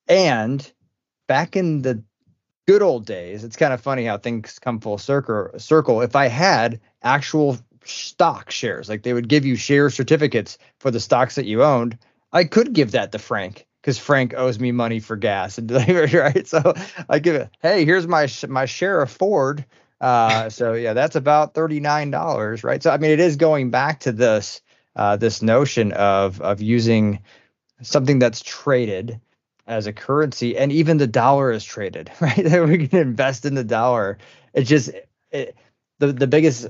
[0.09, 0.71] And
[1.27, 2.03] back in the
[2.67, 5.51] good old days, it's kind of funny how things come full circle.
[5.59, 6.01] Circle.
[6.01, 7.59] If I had actual
[7.91, 8.89] stock shares.
[8.89, 11.99] Like they would give you share certificates for the stocks that you owned.
[12.33, 16.19] I could give that to Frank because Frank owes me money for gas and delivery,
[16.19, 16.47] right?
[16.47, 16.75] So
[17.09, 19.65] I give it, hey, here's my my share of Ford.
[20.01, 22.83] Uh, so yeah, that's about thirty nine dollars, right?
[22.83, 24.61] So I mean, it is going back to this
[24.95, 27.21] uh, this notion of of using
[27.83, 29.21] something that's traded
[29.67, 32.45] as a currency, and even the dollar is traded, right?
[32.45, 34.19] That we can invest in the dollar.
[34.53, 34.91] It just
[35.31, 35.57] it,
[35.99, 36.69] the the biggest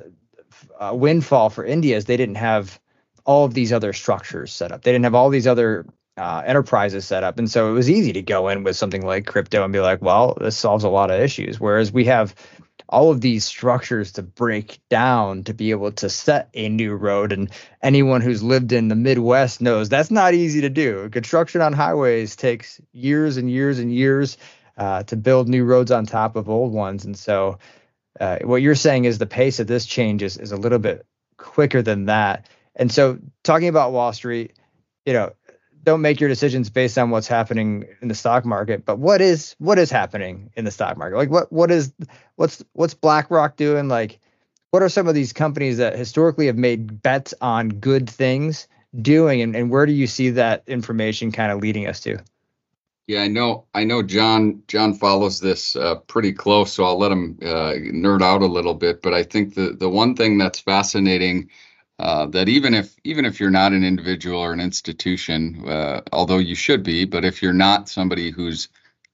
[0.79, 2.81] uh, windfall for India is they didn't have
[3.25, 4.83] all of these other structures set up.
[4.83, 8.13] They didn't have all these other uh, enterprises set up, and so it was easy
[8.15, 11.11] to go in with something like crypto and be like, "Well, this solves a lot
[11.11, 12.35] of issues." Whereas we have
[12.89, 17.33] all of these structures to break down to be able to set a new road.
[17.33, 17.51] And
[17.83, 21.09] anyone who's lived in the Midwest knows that's not easy to do.
[21.11, 24.39] Construction on highways takes years and years and years
[24.79, 27.05] uh, to build new roads on top of old ones.
[27.05, 27.59] And so
[28.21, 31.07] uh, what you're saying is the pace of this change is, is a little bit
[31.37, 32.49] quicker than that.
[32.75, 34.55] And so, talking about Wall Street,
[35.05, 35.33] you know,
[35.85, 39.57] don't make your decisions based on what's happening in the stock market, but what is
[39.59, 41.17] what is happening in the stock market?
[41.17, 41.93] Like what what is
[42.37, 43.89] what's what's BlackRock doing?
[43.89, 44.21] Like
[44.71, 48.69] what are some of these companies that historically have made bets on good things
[49.01, 52.19] doing, and, and where do you see that information kind of leading us to?
[53.09, 53.67] Yeah, I know.
[53.75, 54.65] I know Jon.
[54.69, 58.75] Jon follows this uh, pretty close, so I'll let him uh, nerd out a little
[58.75, 59.03] bit.
[59.03, 61.51] But I think the the one thing that's fascinating
[62.01, 66.39] uh, that even if even if you're not an individual or an institution, uh, although
[66.39, 68.71] you should be, but if you're not somebody who's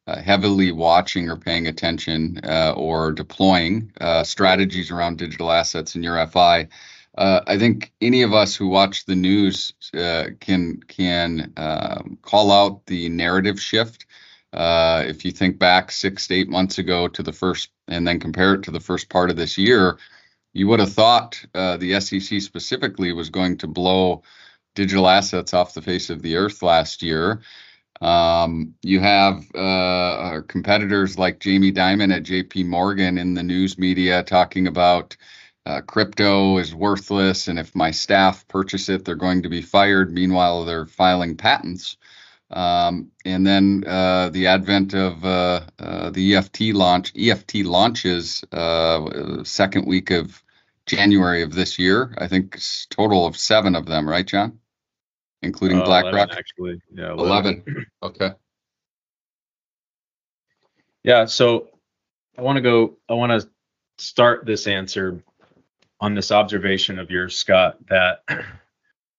[0.09, 3.93] uh, heavily watching or paying attention uh, or deploying
[4.25, 6.69] strategies around digital assets in your FI,
[7.17, 12.51] uh, I think any of us who watch the news uh, can can um, call
[12.51, 14.07] out the narrative shift.
[14.53, 18.21] Uh, if you think back six to eight months ago to the first, and then
[18.21, 19.99] compare it to the first part of this year,
[20.53, 24.23] you would have thought uh, the SEC specifically was going to blow
[24.75, 27.41] digital assets off the face of the earth last year.
[28.01, 34.23] Um, you have uh, competitors like Jamie Dimon at JP Morgan in the news media
[34.23, 35.17] talking about
[35.67, 40.13] uh, crypto is worthless, and if my staff purchase it, they're going to be fired.
[40.13, 41.97] Meanwhile, they're filing patents.
[42.51, 49.43] Um, and then uh, the advent of uh, uh the EFT launch, EFT launches uh,
[49.43, 50.43] second week of
[50.87, 52.15] January of this year.
[52.19, 52.61] I think
[52.91, 54.59] total of seven of them, right, Jon?
[55.43, 56.31] Including uh, BlackRock.
[56.33, 57.63] Actually, yeah, 11.
[57.67, 57.87] 11.
[58.03, 58.31] Okay.
[61.03, 61.25] Yeah.
[61.25, 61.69] So
[62.37, 62.99] I want to go.
[63.09, 63.49] I want to
[63.99, 65.23] start this answer
[66.05, 68.25] on this observation of yours, Scott, that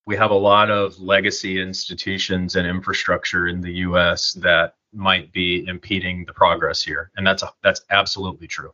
[0.06, 4.34] we have a lot of legacy institutions and infrastructure in the U.S.
[4.34, 8.72] that might be impeding the progress here, and that's that's absolutely true.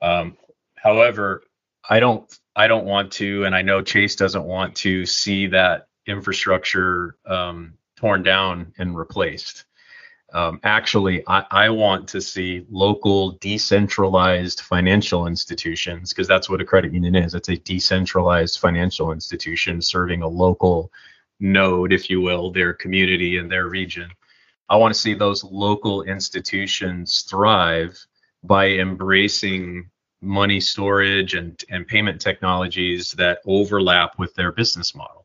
[0.00, 0.38] Um,
[0.74, 1.42] however,
[1.86, 5.88] I don't I don't want to, and I know Chase doesn't want to see that
[6.06, 9.66] infrastructure um, torn down and replaced.
[10.34, 16.66] Um, actually, I, I want to see local decentralized financial institutions because that's what a
[16.66, 17.34] credit union is.
[17.34, 20.92] It's a decentralized financial institution serving a local
[21.40, 24.10] node, if you will, their community and their region.
[24.68, 27.98] I want to see those local institutions thrive
[28.44, 29.88] by embracing
[30.20, 35.24] money storage and, and payment technologies that overlap with their business model.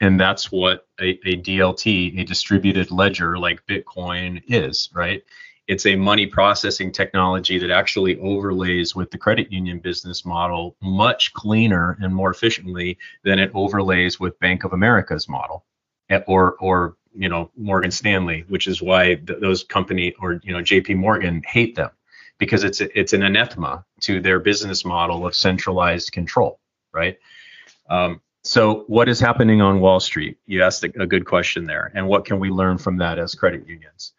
[0.00, 5.22] And, that's what a, a DLT, a distributed ledger like Bitcoin is, right?
[5.66, 11.32] It's a money processing technology that actually overlays with the credit union business model much
[11.34, 15.64] cleaner and more efficiently than it overlays with Bank of America's model
[16.10, 20.52] eh, or or you know Morgan Stanley, which is why th- those company or you
[20.52, 21.90] know JP Morgan hate them
[22.38, 26.58] because it's a, it's an anathema to their business model of centralized control,
[26.92, 27.18] right?
[27.88, 30.38] Um, so what is happening on Wall Street?
[30.46, 33.34] You asked a, a good question there, and what can we learn from that as
[33.34, 34.12] credit unions?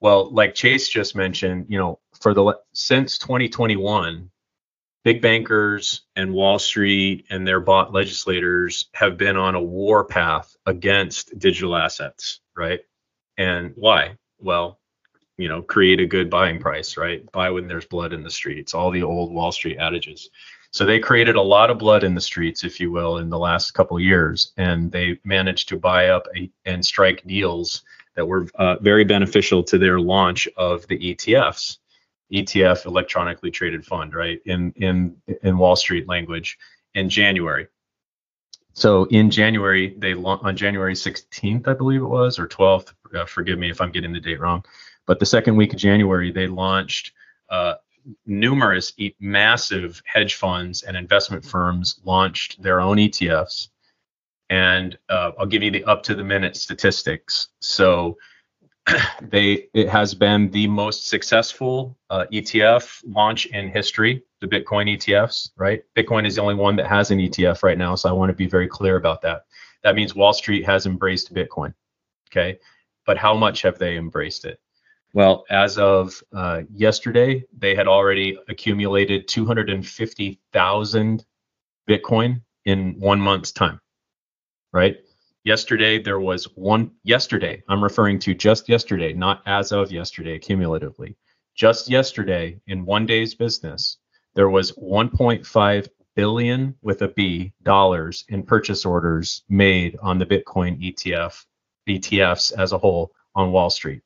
[0.00, 4.30] Well, like Chase just mentioned, you know, for the since 2021,
[5.04, 10.56] big bankers and Wall Street and their bought legislators have been on a war path
[10.66, 12.80] against digital assets, right?
[13.38, 14.16] And why?
[14.38, 14.80] Well,
[15.38, 17.30] you know, create a good buying price, right?
[17.32, 20.30] Buy when there's blood in the streets, all the old Wall Street adages.
[20.76, 23.38] So they created a lot of blood in the streets, if you will, in the
[23.38, 27.82] last couple years, and they managed to buy up a, and strike deals
[28.14, 31.78] that were uh, very beneficial to their launch of the ETFs,
[32.30, 34.38] ETF electronically traded fund, right?
[34.44, 36.58] In in in Wall Street language,
[36.94, 37.68] in January.
[38.74, 42.92] So in January, they on January 16th, I believe it was, or 12th.
[43.14, 44.62] Uh, forgive me if I'm getting the date wrong.
[45.06, 47.12] But the second week of January, they launched
[47.48, 47.76] uh,
[48.24, 53.68] numerous massive hedge funds and investment firms launched their own ETFs.
[54.48, 57.48] And uh, I'll give you the up to the minute statistics.
[57.60, 58.16] So
[59.22, 65.50] they it has been the most successful uh, ETF launch in history, the Bitcoin ETFs,
[65.56, 65.82] right?
[65.96, 68.36] Bitcoin is the only one that has an ETF right now, so I want to
[68.36, 69.42] be very clear about that.
[69.82, 71.74] That means Wall Street has embraced Bitcoin,
[72.30, 72.58] okay?
[73.04, 74.60] But how much have they embraced it?
[75.16, 81.24] Well, as of uh, yesterday, they had already accumulated 250,000
[81.88, 83.80] Bitcoin in one month's time,
[84.74, 84.98] right?
[85.42, 91.16] Yesterday, there was one, yesterday, I'm referring to just yesterday, not as of yesterday, cumulatively.
[91.54, 93.96] Just yesterday, in one day's business,
[94.34, 100.78] there was 1.5 billion with a B dollars in purchase orders made on the Bitcoin
[100.78, 101.42] ETF,
[101.88, 104.02] ETFs as a whole on Wall Street.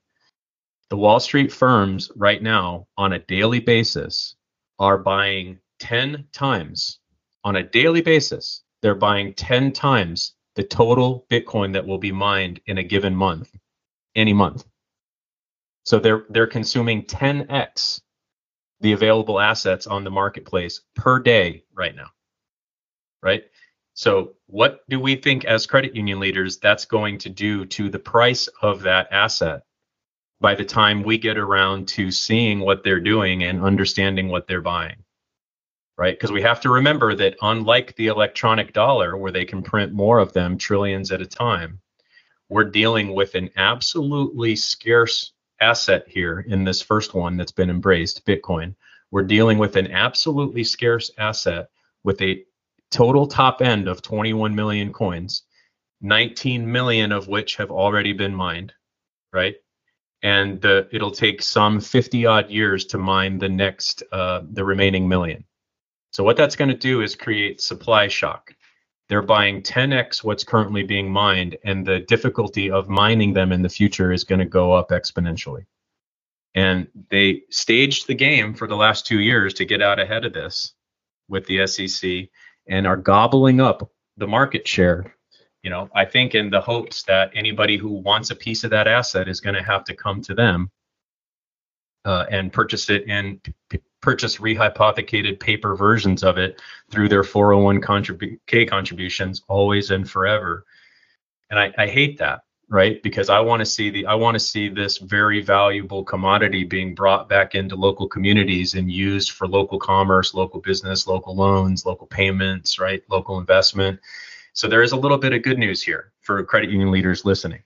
[0.91, 4.35] The Wall Street firms right now, on a daily basis,
[4.81, 6.99] are buying 10 times,
[7.45, 12.61] on a daily basis, they're buying 10 times the total Bitcoin that will be mined
[12.67, 13.57] in a given month,
[14.17, 14.65] any month.
[15.85, 18.01] So they're they're consuming 10x
[18.81, 22.09] the available assets on the marketplace per day right now.
[23.23, 23.45] Right?
[23.95, 27.99] So what do we think as credit union leaders that's going to do to the
[27.99, 29.63] price of that asset
[30.41, 34.63] by the time we get around to seeing what they're doing and understanding what they're
[34.63, 34.97] buying.
[35.99, 36.15] Right?
[36.15, 40.19] Because we have to remember that unlike the electronic dollar, where they can print more
[40.19, 41.81] of them trillions at a time,
[42.49, 48.25] we're dealing with an absolutely scarce asset here in this first one that's been embraced,
[48.25, 48.75] Bitcoin.
[49.11, 51.69] We're dealing with an absolutely scarce asset
[52.03, 52.45] with a
[52.91, 55.43] total top end of 21 million coins,
[56.01, 58.73] 19 million of which have already been mined,
[59.33, 59.57] right?
[60.23, 65.45] And it'll take some 50 odd years to mine the next uh, the remaining million.
[66.13, 68.55] So what that's going to do is create supply shock.
[69.09, 73.69] They're buying 10x what's currently being mined and the difficulty of mining them in the
[73.69, 75.67] future is going to go up exponentially.
[76.55, 80.33] And they staged the game for the last two years to get out ahead of
[80.33, 80.75] this
[81.29, 82.29] with the sec
[82.69, 85.15] and are gobbling up the market share
[85.63, 88.89] you know i think in the hopes that anybody who wants a piece of that
[88.89, 90.71] asset is going to have to come to them
[92.05, 97.81] uh, and purchase it and p- purchase rehypothecated paper versions of it through their 401
[97.83, 100.65] contribu- contributions always and forever.
[101.51, 102.41] And I, I hate that
[102.71, 103.03] right?
[103.03, 106.95] Because i want to see the i want to see this very valuable commodity being
[106.95, 112.07] brought back into local communities and used for local commerce local business local loans local
[112.07, 113.03] payments right?
[113.11, 113.99] Local investment
[114.53, 117.63] so there is a little bit of good news here for credit union leaders listening.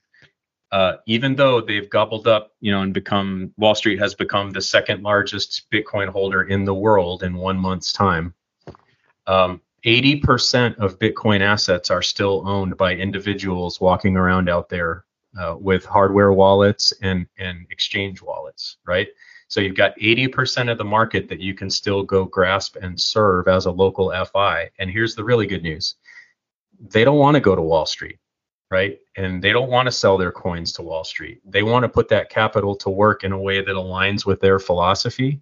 [0.73, 4.61] Uh, even though they've gobbled up, you know, and become Wall Street has become the
[4.61, 8.35] second largest Bitcoin holder in the world in one month's time.
[9.27, 15.05] Um, 80% of Bitcoin assets are still owned by individuals walking around out there
[15.39, 19.09] uh, with hardware wallets and and exchange wallets, right?
[19.49, 23.47] So you've got 80% of the market that you can still go grasp and serve
[23.47, 24.71] as a local FI.
[24.79, 25.97] And here's the really good news:
[26.81, 28.19] they don't want to go to Wall Street,
[28.71, 28.99] right?
[29.17, 31.41] And they don't want to sell their coins to Wall Street.
[31.45, 34.59] They want to put that capital to work in a way that aligns with their
[34.59, 35.41] philosophy.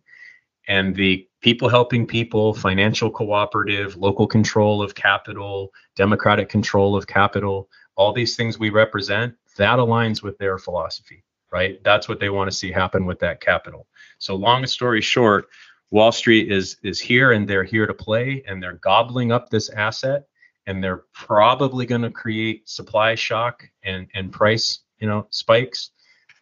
[0.68, 7.68] And the people helping people, financial cooperative, local control of capital, democratic control of capital,
[7.96, 11.82] all these things we represent, that aligns with their philosophy, right?
[11.84, 13.86] That's what they want to see happen with that capital.
[14.18, 15.46] So long story short,
[15.90, 19.68] Wall Street is is here and they're here to play and they're gobbling up this
[19.70, 20.24] asset
[20.66, 25.90] and they're probably going to create supply shock and and price you know spikes.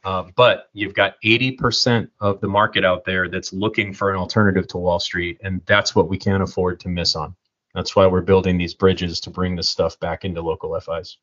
[0.02, 4.66] Uh, but you've got 80% of the market out there that's looking for an alternative
[4.68, 7.36] to Wall Street, and that's what we can't afford to miss on.
[7.74, 11.18] That's why we're building these bridges to bring this stuff back into local FIs.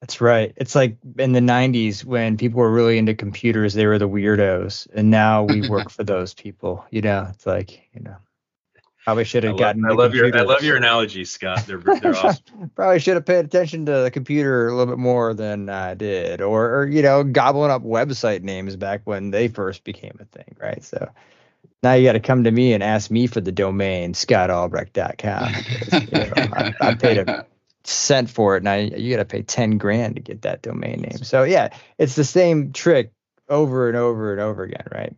[0.00, 0.52] That's right.
[0.56, 4.86] It's like in the 90s when people were really into computers, they were the weirdos.
[4.94, 6.84] And now we work for those people.
[6.90, 8.16] You know, it's like, you know,
[9.06, 9.84] probably should have gotten.
[9.84, 11.64] I love your I love your analogies, Scott.
[11.64, 12.70] They're, they're awesome.
[12.74, 16.42] probably should have paid attention to the computer a little bit more than I did,
[16.42, 20.56] or, or you know, gobbling up website names back when they first became a thing,
[20.60, 20.82] right?
[20.82, 21.08] So
[21.84, 25.52] now you got to come to me and ask me for the domain scottalbrecht.com.
[25.52, 27.46] Because, you know, I, I paid a
[27.84, 28.58] cent for it.
[28.58, 31.18] and I you got to pay 10 grand to get that domain name.
[31.18, 33.12] So yeah, it's the same trick
[33.48, 35.14] over and over and over again, right?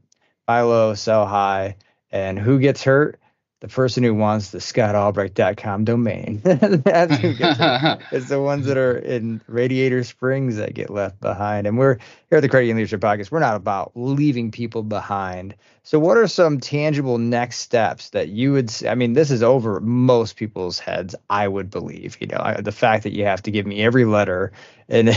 [0.46, 1.76] Buy low, sell high.
[2.10, 3.18] And who gets hurt?
[3.60, 6.40] The person who wants the scottalbrecht.com domain.
[6.44, 7.98] That's who gets it.
[8.12, 11.66] It's the ones that are in Radiator Springs that get left behind.
[11.66, 11.98] And we're
[12.30, 13.30] here at the Credit Union Leadership Podcast.
[13.30, 15.56] We're not about leaving people behind.
[15.82, 18.72] So, what are some tangible next steps that you would?
[18.86, 21.14] I mean, this is over most people's heads.
[21.28, 22.16] I would believe.
[22.20, 24.52] You know, I, the fact that you have to give me every letter
[24.88, 25.10] and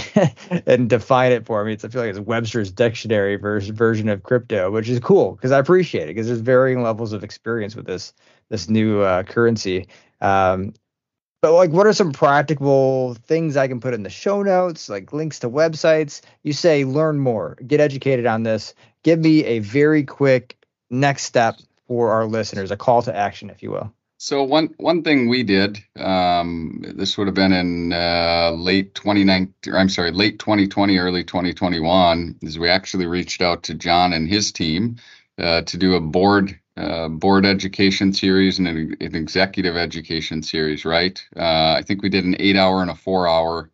[0.65, 1.73] and define it for me.
[1.73, 5.51] It's I feel like it's Webster's dictionary version version of crypto, which is cool because
[5.51, 8.13] I appreciate it because there's varying levels of experience with this
[8.49, 9.87] this new uh, currency.
[10.19, 10.73] Um,
[11.41, 15.11] but like, what are some practical things I can put in the show notes, like
[15.11, 16.21] links to websites?
[16.43, 18.75] You say learn more, get educated on this.
[19.03, 20.55] Give me a very quick
[20.91, 21.55] next step
[21.87, 23.91] for our listeners, a call to action, if you will.
[24.23, 29.73] So one one thing we did, um, this would have been in uh, late 2019,
[29.73, 34.51] I'm sorry, late 2020, early 2021, is we actually reached out to Jon and his
[34.51, 34.97] team
[35.39, 40.85] uh, to do a board uh, board education series and an, an, executive education series.
[40.85, 41.19] Right?
[41.35, 43.71] Uh, I think we did an eight hour and a four hour,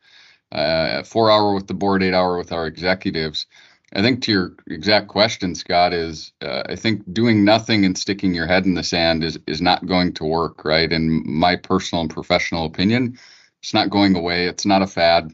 [0.53, 3.47] uh, four hour with the board, eight hour with our executives.
[3.93, 8.33] I think to your exact question, Scott, is uh, I think doing nothing and sticking
[8.33, 10.91] your head in the sand is is not going to work, right?
[10.91, 13.17] In my personal and professional opinion,
[13.61, 14.45] it's not going away.
[14.47, 15.33] It's not a fad.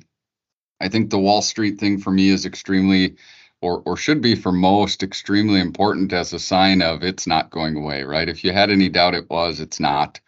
[0.79, 3.15] I think the Wall Street thing for me is extremely,
[3.61, 7.75] or or should be for most, extremely important as a sign of it's not going
[7.75, 8.29] away, right?
[8.29, 10.19] If you had any doubt it was, it's not.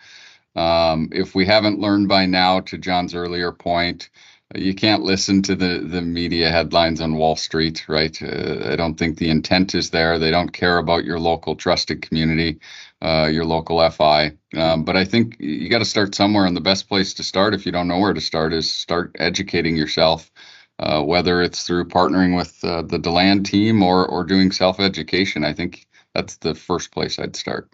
[0.56, 4.10] Um, if we haven't learned by now, to Jon's earlier point,
[4.54, 8.16] you can't listen to the the media headlines on Wall Street, right?
[8.22, 10.20] Uh, I don't think the intent is there.
[10.20, 12.60] They don't care about your local trusted community,
[13.02, 14.34] uh, your local FI.
[14.56, 17.56] Um, but I think you got to start somewhere, and the best place to start,
[17.56, 20.32] if you don't know where to start, is start educating yourself.
[20.78, 25.44] Uh, whether it's through partnering with uh, the DaLand team or or doing self education,
[25.44, 27.72] I think that's the first place I'd start.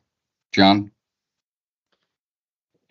[0.53, 0.91] Jon.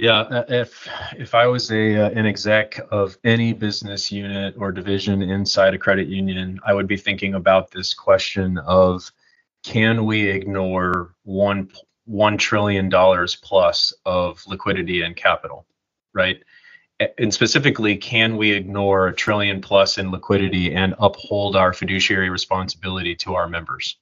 [0.01, 0.89] Yeah, uh, if
[1.19, 5.79] if I was a uh, an exec of any business unit or division inside a
[5.79, 9.13] credit union, I would be thinking about this question of
[9.63, 11.71] can we ignore one
[12.07, 15.67] one trillion dollars plus of liquidity and capital,
[16.15, 16.43] right?
[17.19, 23.15] And specifically, can we ignore a trillion plus in liquidity and uphold our fiduciary responsibility
[23.17, 23.99] to our members,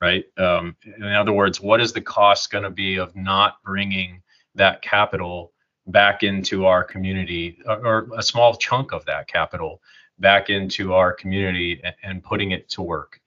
[0.00, 0.24] right?
[0.38, 4.22] Um, in other words, what is the cost going to be of not bringing
[4.56, 5.52] that capital
[5.86, 9.80] back into our community or a small chunk of that capital
[10.18, 13.20] back into our community and, putting it to work.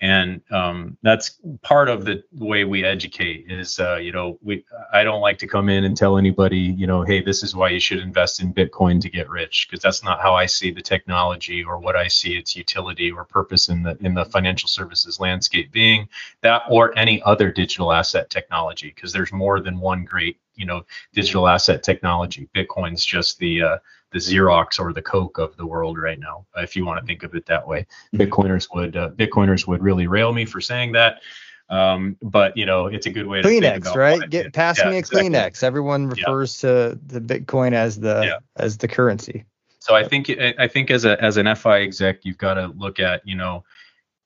[0.00, 4.64] And um, that's part of the way we educate is uh, you know we
[4.94, 7.68] i don't like to come in and tell anybody you know hey this is why
[7.68, 10.80] you should invest in bitcoin to get rich because that's not how i see the
[10.80, 15.20] technology or what i see its utility or purpose in the in the financial services
[15.20, 16.08] landscape being
[16.40, 20.84] that or any other digital asset technology because there's more than one great you know
[21.12, 23.78] digital asset technology bitcoin's just the uh,
[24.12, 27.22] the Xerox or the Coke of the world right now, if you want to think
[27.22, 27.86] of it that way.
[28.14, 31.20] Bitcoiners would uh, Bitcoiners would really rail me for saying that.
[31.68, 33.48] Um, but you know, it's a good way to.
[33.48, 34.28] Kleenex, right?
[34.28, 35.30] Get pass yeah, me a exactly.
[35.30, 35.62] Kleenex.
[35.62, 36.70] Everyone refers yeah.
[36.70, 38.38] to the Bitcoin as the yeah.
[38.56, 39.44] as the currency.
[39.78, 42.98] So I think I think as a as an FI exec, you've got to look
[42.98, 43.64] at you know,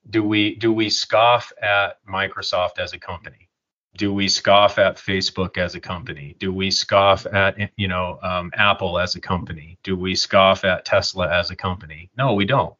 [0.08, 3.43] do we do we scoff at Microsoft as a company?
[3.96, 6.36] Do we scoff at Facebook as a company?
[6.38, 9.78] Do we scoff at you know um, Apple as a company?
[9.82, 12.10] Do we scoff at Tesla as a company?
[12.16, 12.74] No, we don't.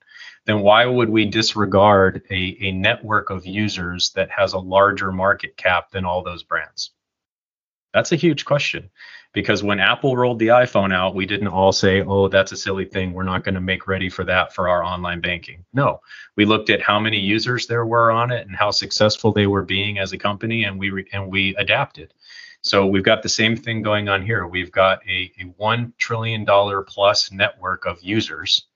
[0.47, 5.57] Then why would we disregard a, a network of users that has a larger market
[5.57, 6.91] cap than all those brands?
[7.95, 8.91] That's a huge question
[9.35, 12.85] because when Apple rolled the iPhone out, we didn't all say, oh, that's a silly
[12.85, 13.13] thing.
[13.13, 15.65] We're not going to make ready for that for our online banking.
[15.75, 16.01] No,
[16.37, 19.65] we looked at how many users there were on it and how successful they were
[19.65, 22.15] being as a company, and we re- and we adapted.
[22.63, 24.47] So we've got the same thing going on here.
[24.47, 28.67] We've got a, a one trillion dollar plus network of users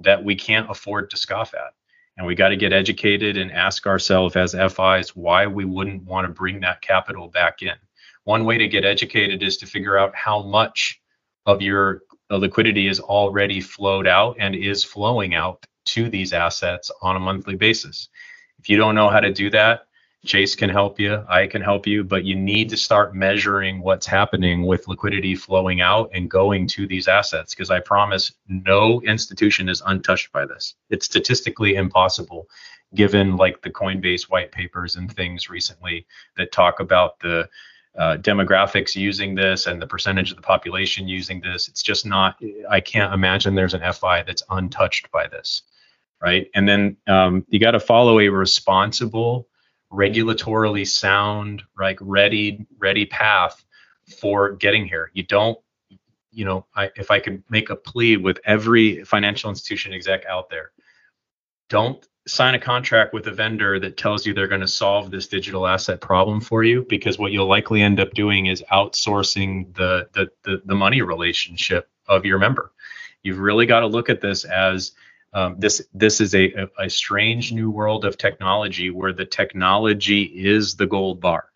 [0.00, 1.74] that we can't afford to scoff at.
[2.16, 6.26] And we got to get educated and ask ourselves as FIs why we wouldn't want
[6.26, 7.76] to bring that capital back in
[8.28, 11.00] one way to get educated is to figure out how much
[11.46, 16.90] of your uh, liquidity is already flowed out and is flowing out to these assets
[17.00, 18.10] on a monthly basis.
[18.58, 19.86] If you don't know how to do that,
[20.26, 24.04] Chase can help you, I can help you, but you need to start measuring what's
[24.06, 29.70] happening with liquidity flowing out and going to these assets because I promise no institution
[29.70, 30.74] is untouched by this.
[30.90, 32.46] It's statistically impossible
[32.94, 36.06] given like the Coinbase white papers and things recently
[36.36, 37.48] that talk about the
[37.96, 41.68] uh, demographics using this and the percentage of the population using this.
[41.68, 42.36] It's just not,
[42.70, 45.62] I can't imagine there's an FI that's untouched by this,
[46.22, 46.48] right?
[46.54, 49.48] And then um, you got to follow a responsible,
[49.92, 53.64] regulatorily sound, like ready, ready path
[54.20, 55.10] for getting here.
[55.14, 55.58] You don't,
[56.30, 60.50] you know, I, if I could make a plea with every financial institution exec out
[60.50, 60.72] there,
[61.68, 65.26] don't sign a contract with a vendor that tells you they're going to solve this
[65.26, 70.08] digital asset problem for you because what you'll likely end up doing is outsourcing the
[70.12, 72.72] the the, the money relationship of your member.
[73.22, 74.92] You've really got to look at this as
[75.32, 80.22] um, this this is a, a, a strange new world of technology where the technology
[80.22, 81.48] is the gold bar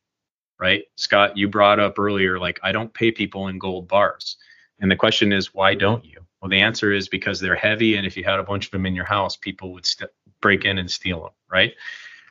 [0.63, 0.85] right?
[0.95, 4.37] Scott you brought up earlier like i don't pay people in gold bars.
[4.79, 6.21] And the question is why don't you?
[6.41, 8.87] Well the answer is because they're heavy and if you had a bunch of them
[8.87, 10.11] in your house people would st-
[10.43, 11.73] break in and steal them, right?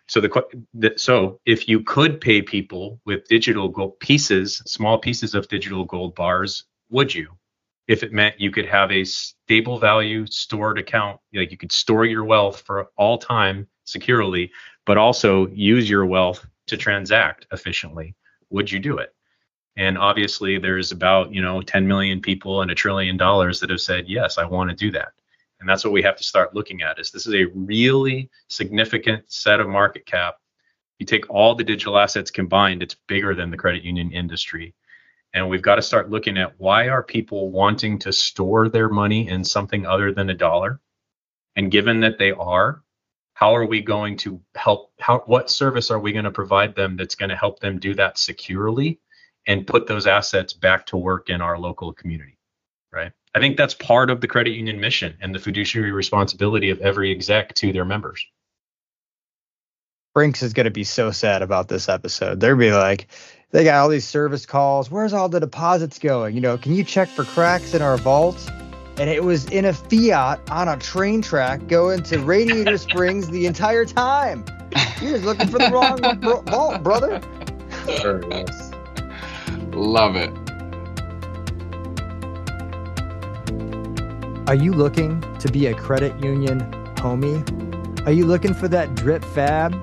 [0.08, 5.48] So the so if you could pay people with digital gold pieces, small pieces of
[5.48, 7.30] digital gold bars, would you?
[7.88, 12.06] If it meant you could have a stable value stored account, like you could store
[12.06, 14.52] your wealth for all time securely,
[14.86, 18.14] but also use your wealth to transact efficiently,
[18.50, 19.16] would you do it?
[19.78, 23.82] And obviously, there's about you know 10 million people and a trillion dollars that have
[23.82, 25.14] said yes, I want to do that.
[25.62, 29.32] And that's what we have to start looking at is this is a really significant
[29.32, 30.36] set of market cap.
[30.98, 34.74] You take all the digital assets combined, it's bigger than the credit union industry.
[35.34, 39.30] And we've got to start looking at why are people wanting to store their money
[39.30, 40.82] in something other than a dollar?
[41.56, 42.84] And given that they are,
[43.36, 46.98] how are we going to help how what service are we going to provide them
[46.98, 49.00] that's going to help them do that securely
[49.48, 52.38] and put those assets back to work in our local community?
[52.92, 53.12] Right?
[53.34, 57.12] I think that's part of the credit union mission and the fiduciary responsibility of every
[57.12, 58.26] exec to their members.
[60.14, 62.42] Brinks is going to be so sad about this episode.
[62.42, 63.08] They'll be like,
[63.52, 64.92] they got all these service calls.
[64.92, 66.36] Where's all the deposits going?
[66.36, 68.52] You know, can you check for cracks in our vault?
[68.98, 73.46] And it was in a Fiat on a train track going to Radiator Springs the
[73.46, 74.44] entire time.
[75.02, 77.22] You're just looking for the wrong bro- vault, brother.
[79.74, 80.51] Love it.
[84.52, 86.60] Are you looking to be a credit union
[86.98, 88.06] homie?
[88.06, 89.74] Are you looking for that drip fab?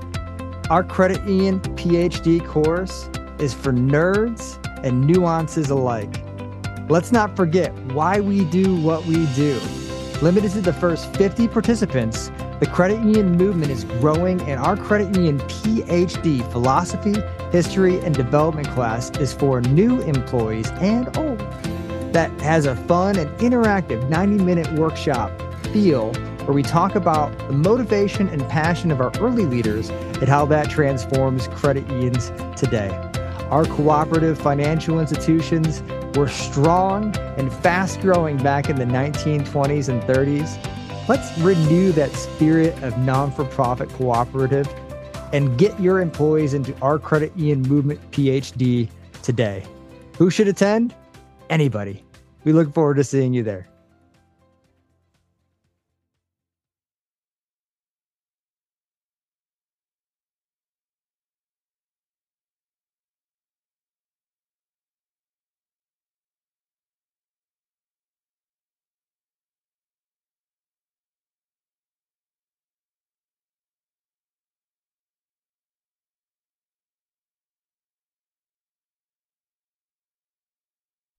[0.68, 3.08] Our credit union PhD course
[3.38, 6.22] is for nerds and nuances alike.
[6.90, 9.58] Let's not forget why we do what we do.
[10.20, 15.16] Limited to the first 50 participants, the credit union movement is growing, and our credit
[15.16, 17.14] union PhD philosophy,
[17.52, 21.40] history, and development class is for new employees and old
[22.12, 25.30] that has a fun and interactive 90 minute workshop
[25.72, 26.12] feel
[26.44, 30.70] where we talk about the motivation and passion of our early leaders and how that
[30.70, 32.88] transforms credit unions today.
[33.50, 35.82] Our cooperative financial institutions
[36.16, 41.08] were strong and fast growing back in the 1920s and 30s.
[41.08, 44.68] Let's renew that spirit of non for profit cooperative
[45.32, 48.88] and get your employees into our credit union movement PhD
[49.22, 49.64] today.
[50.16, 50.94] Who should attend?
[51.50, 52.04] Anybody.
[52.44, 53.68] We look forward to seeing you there.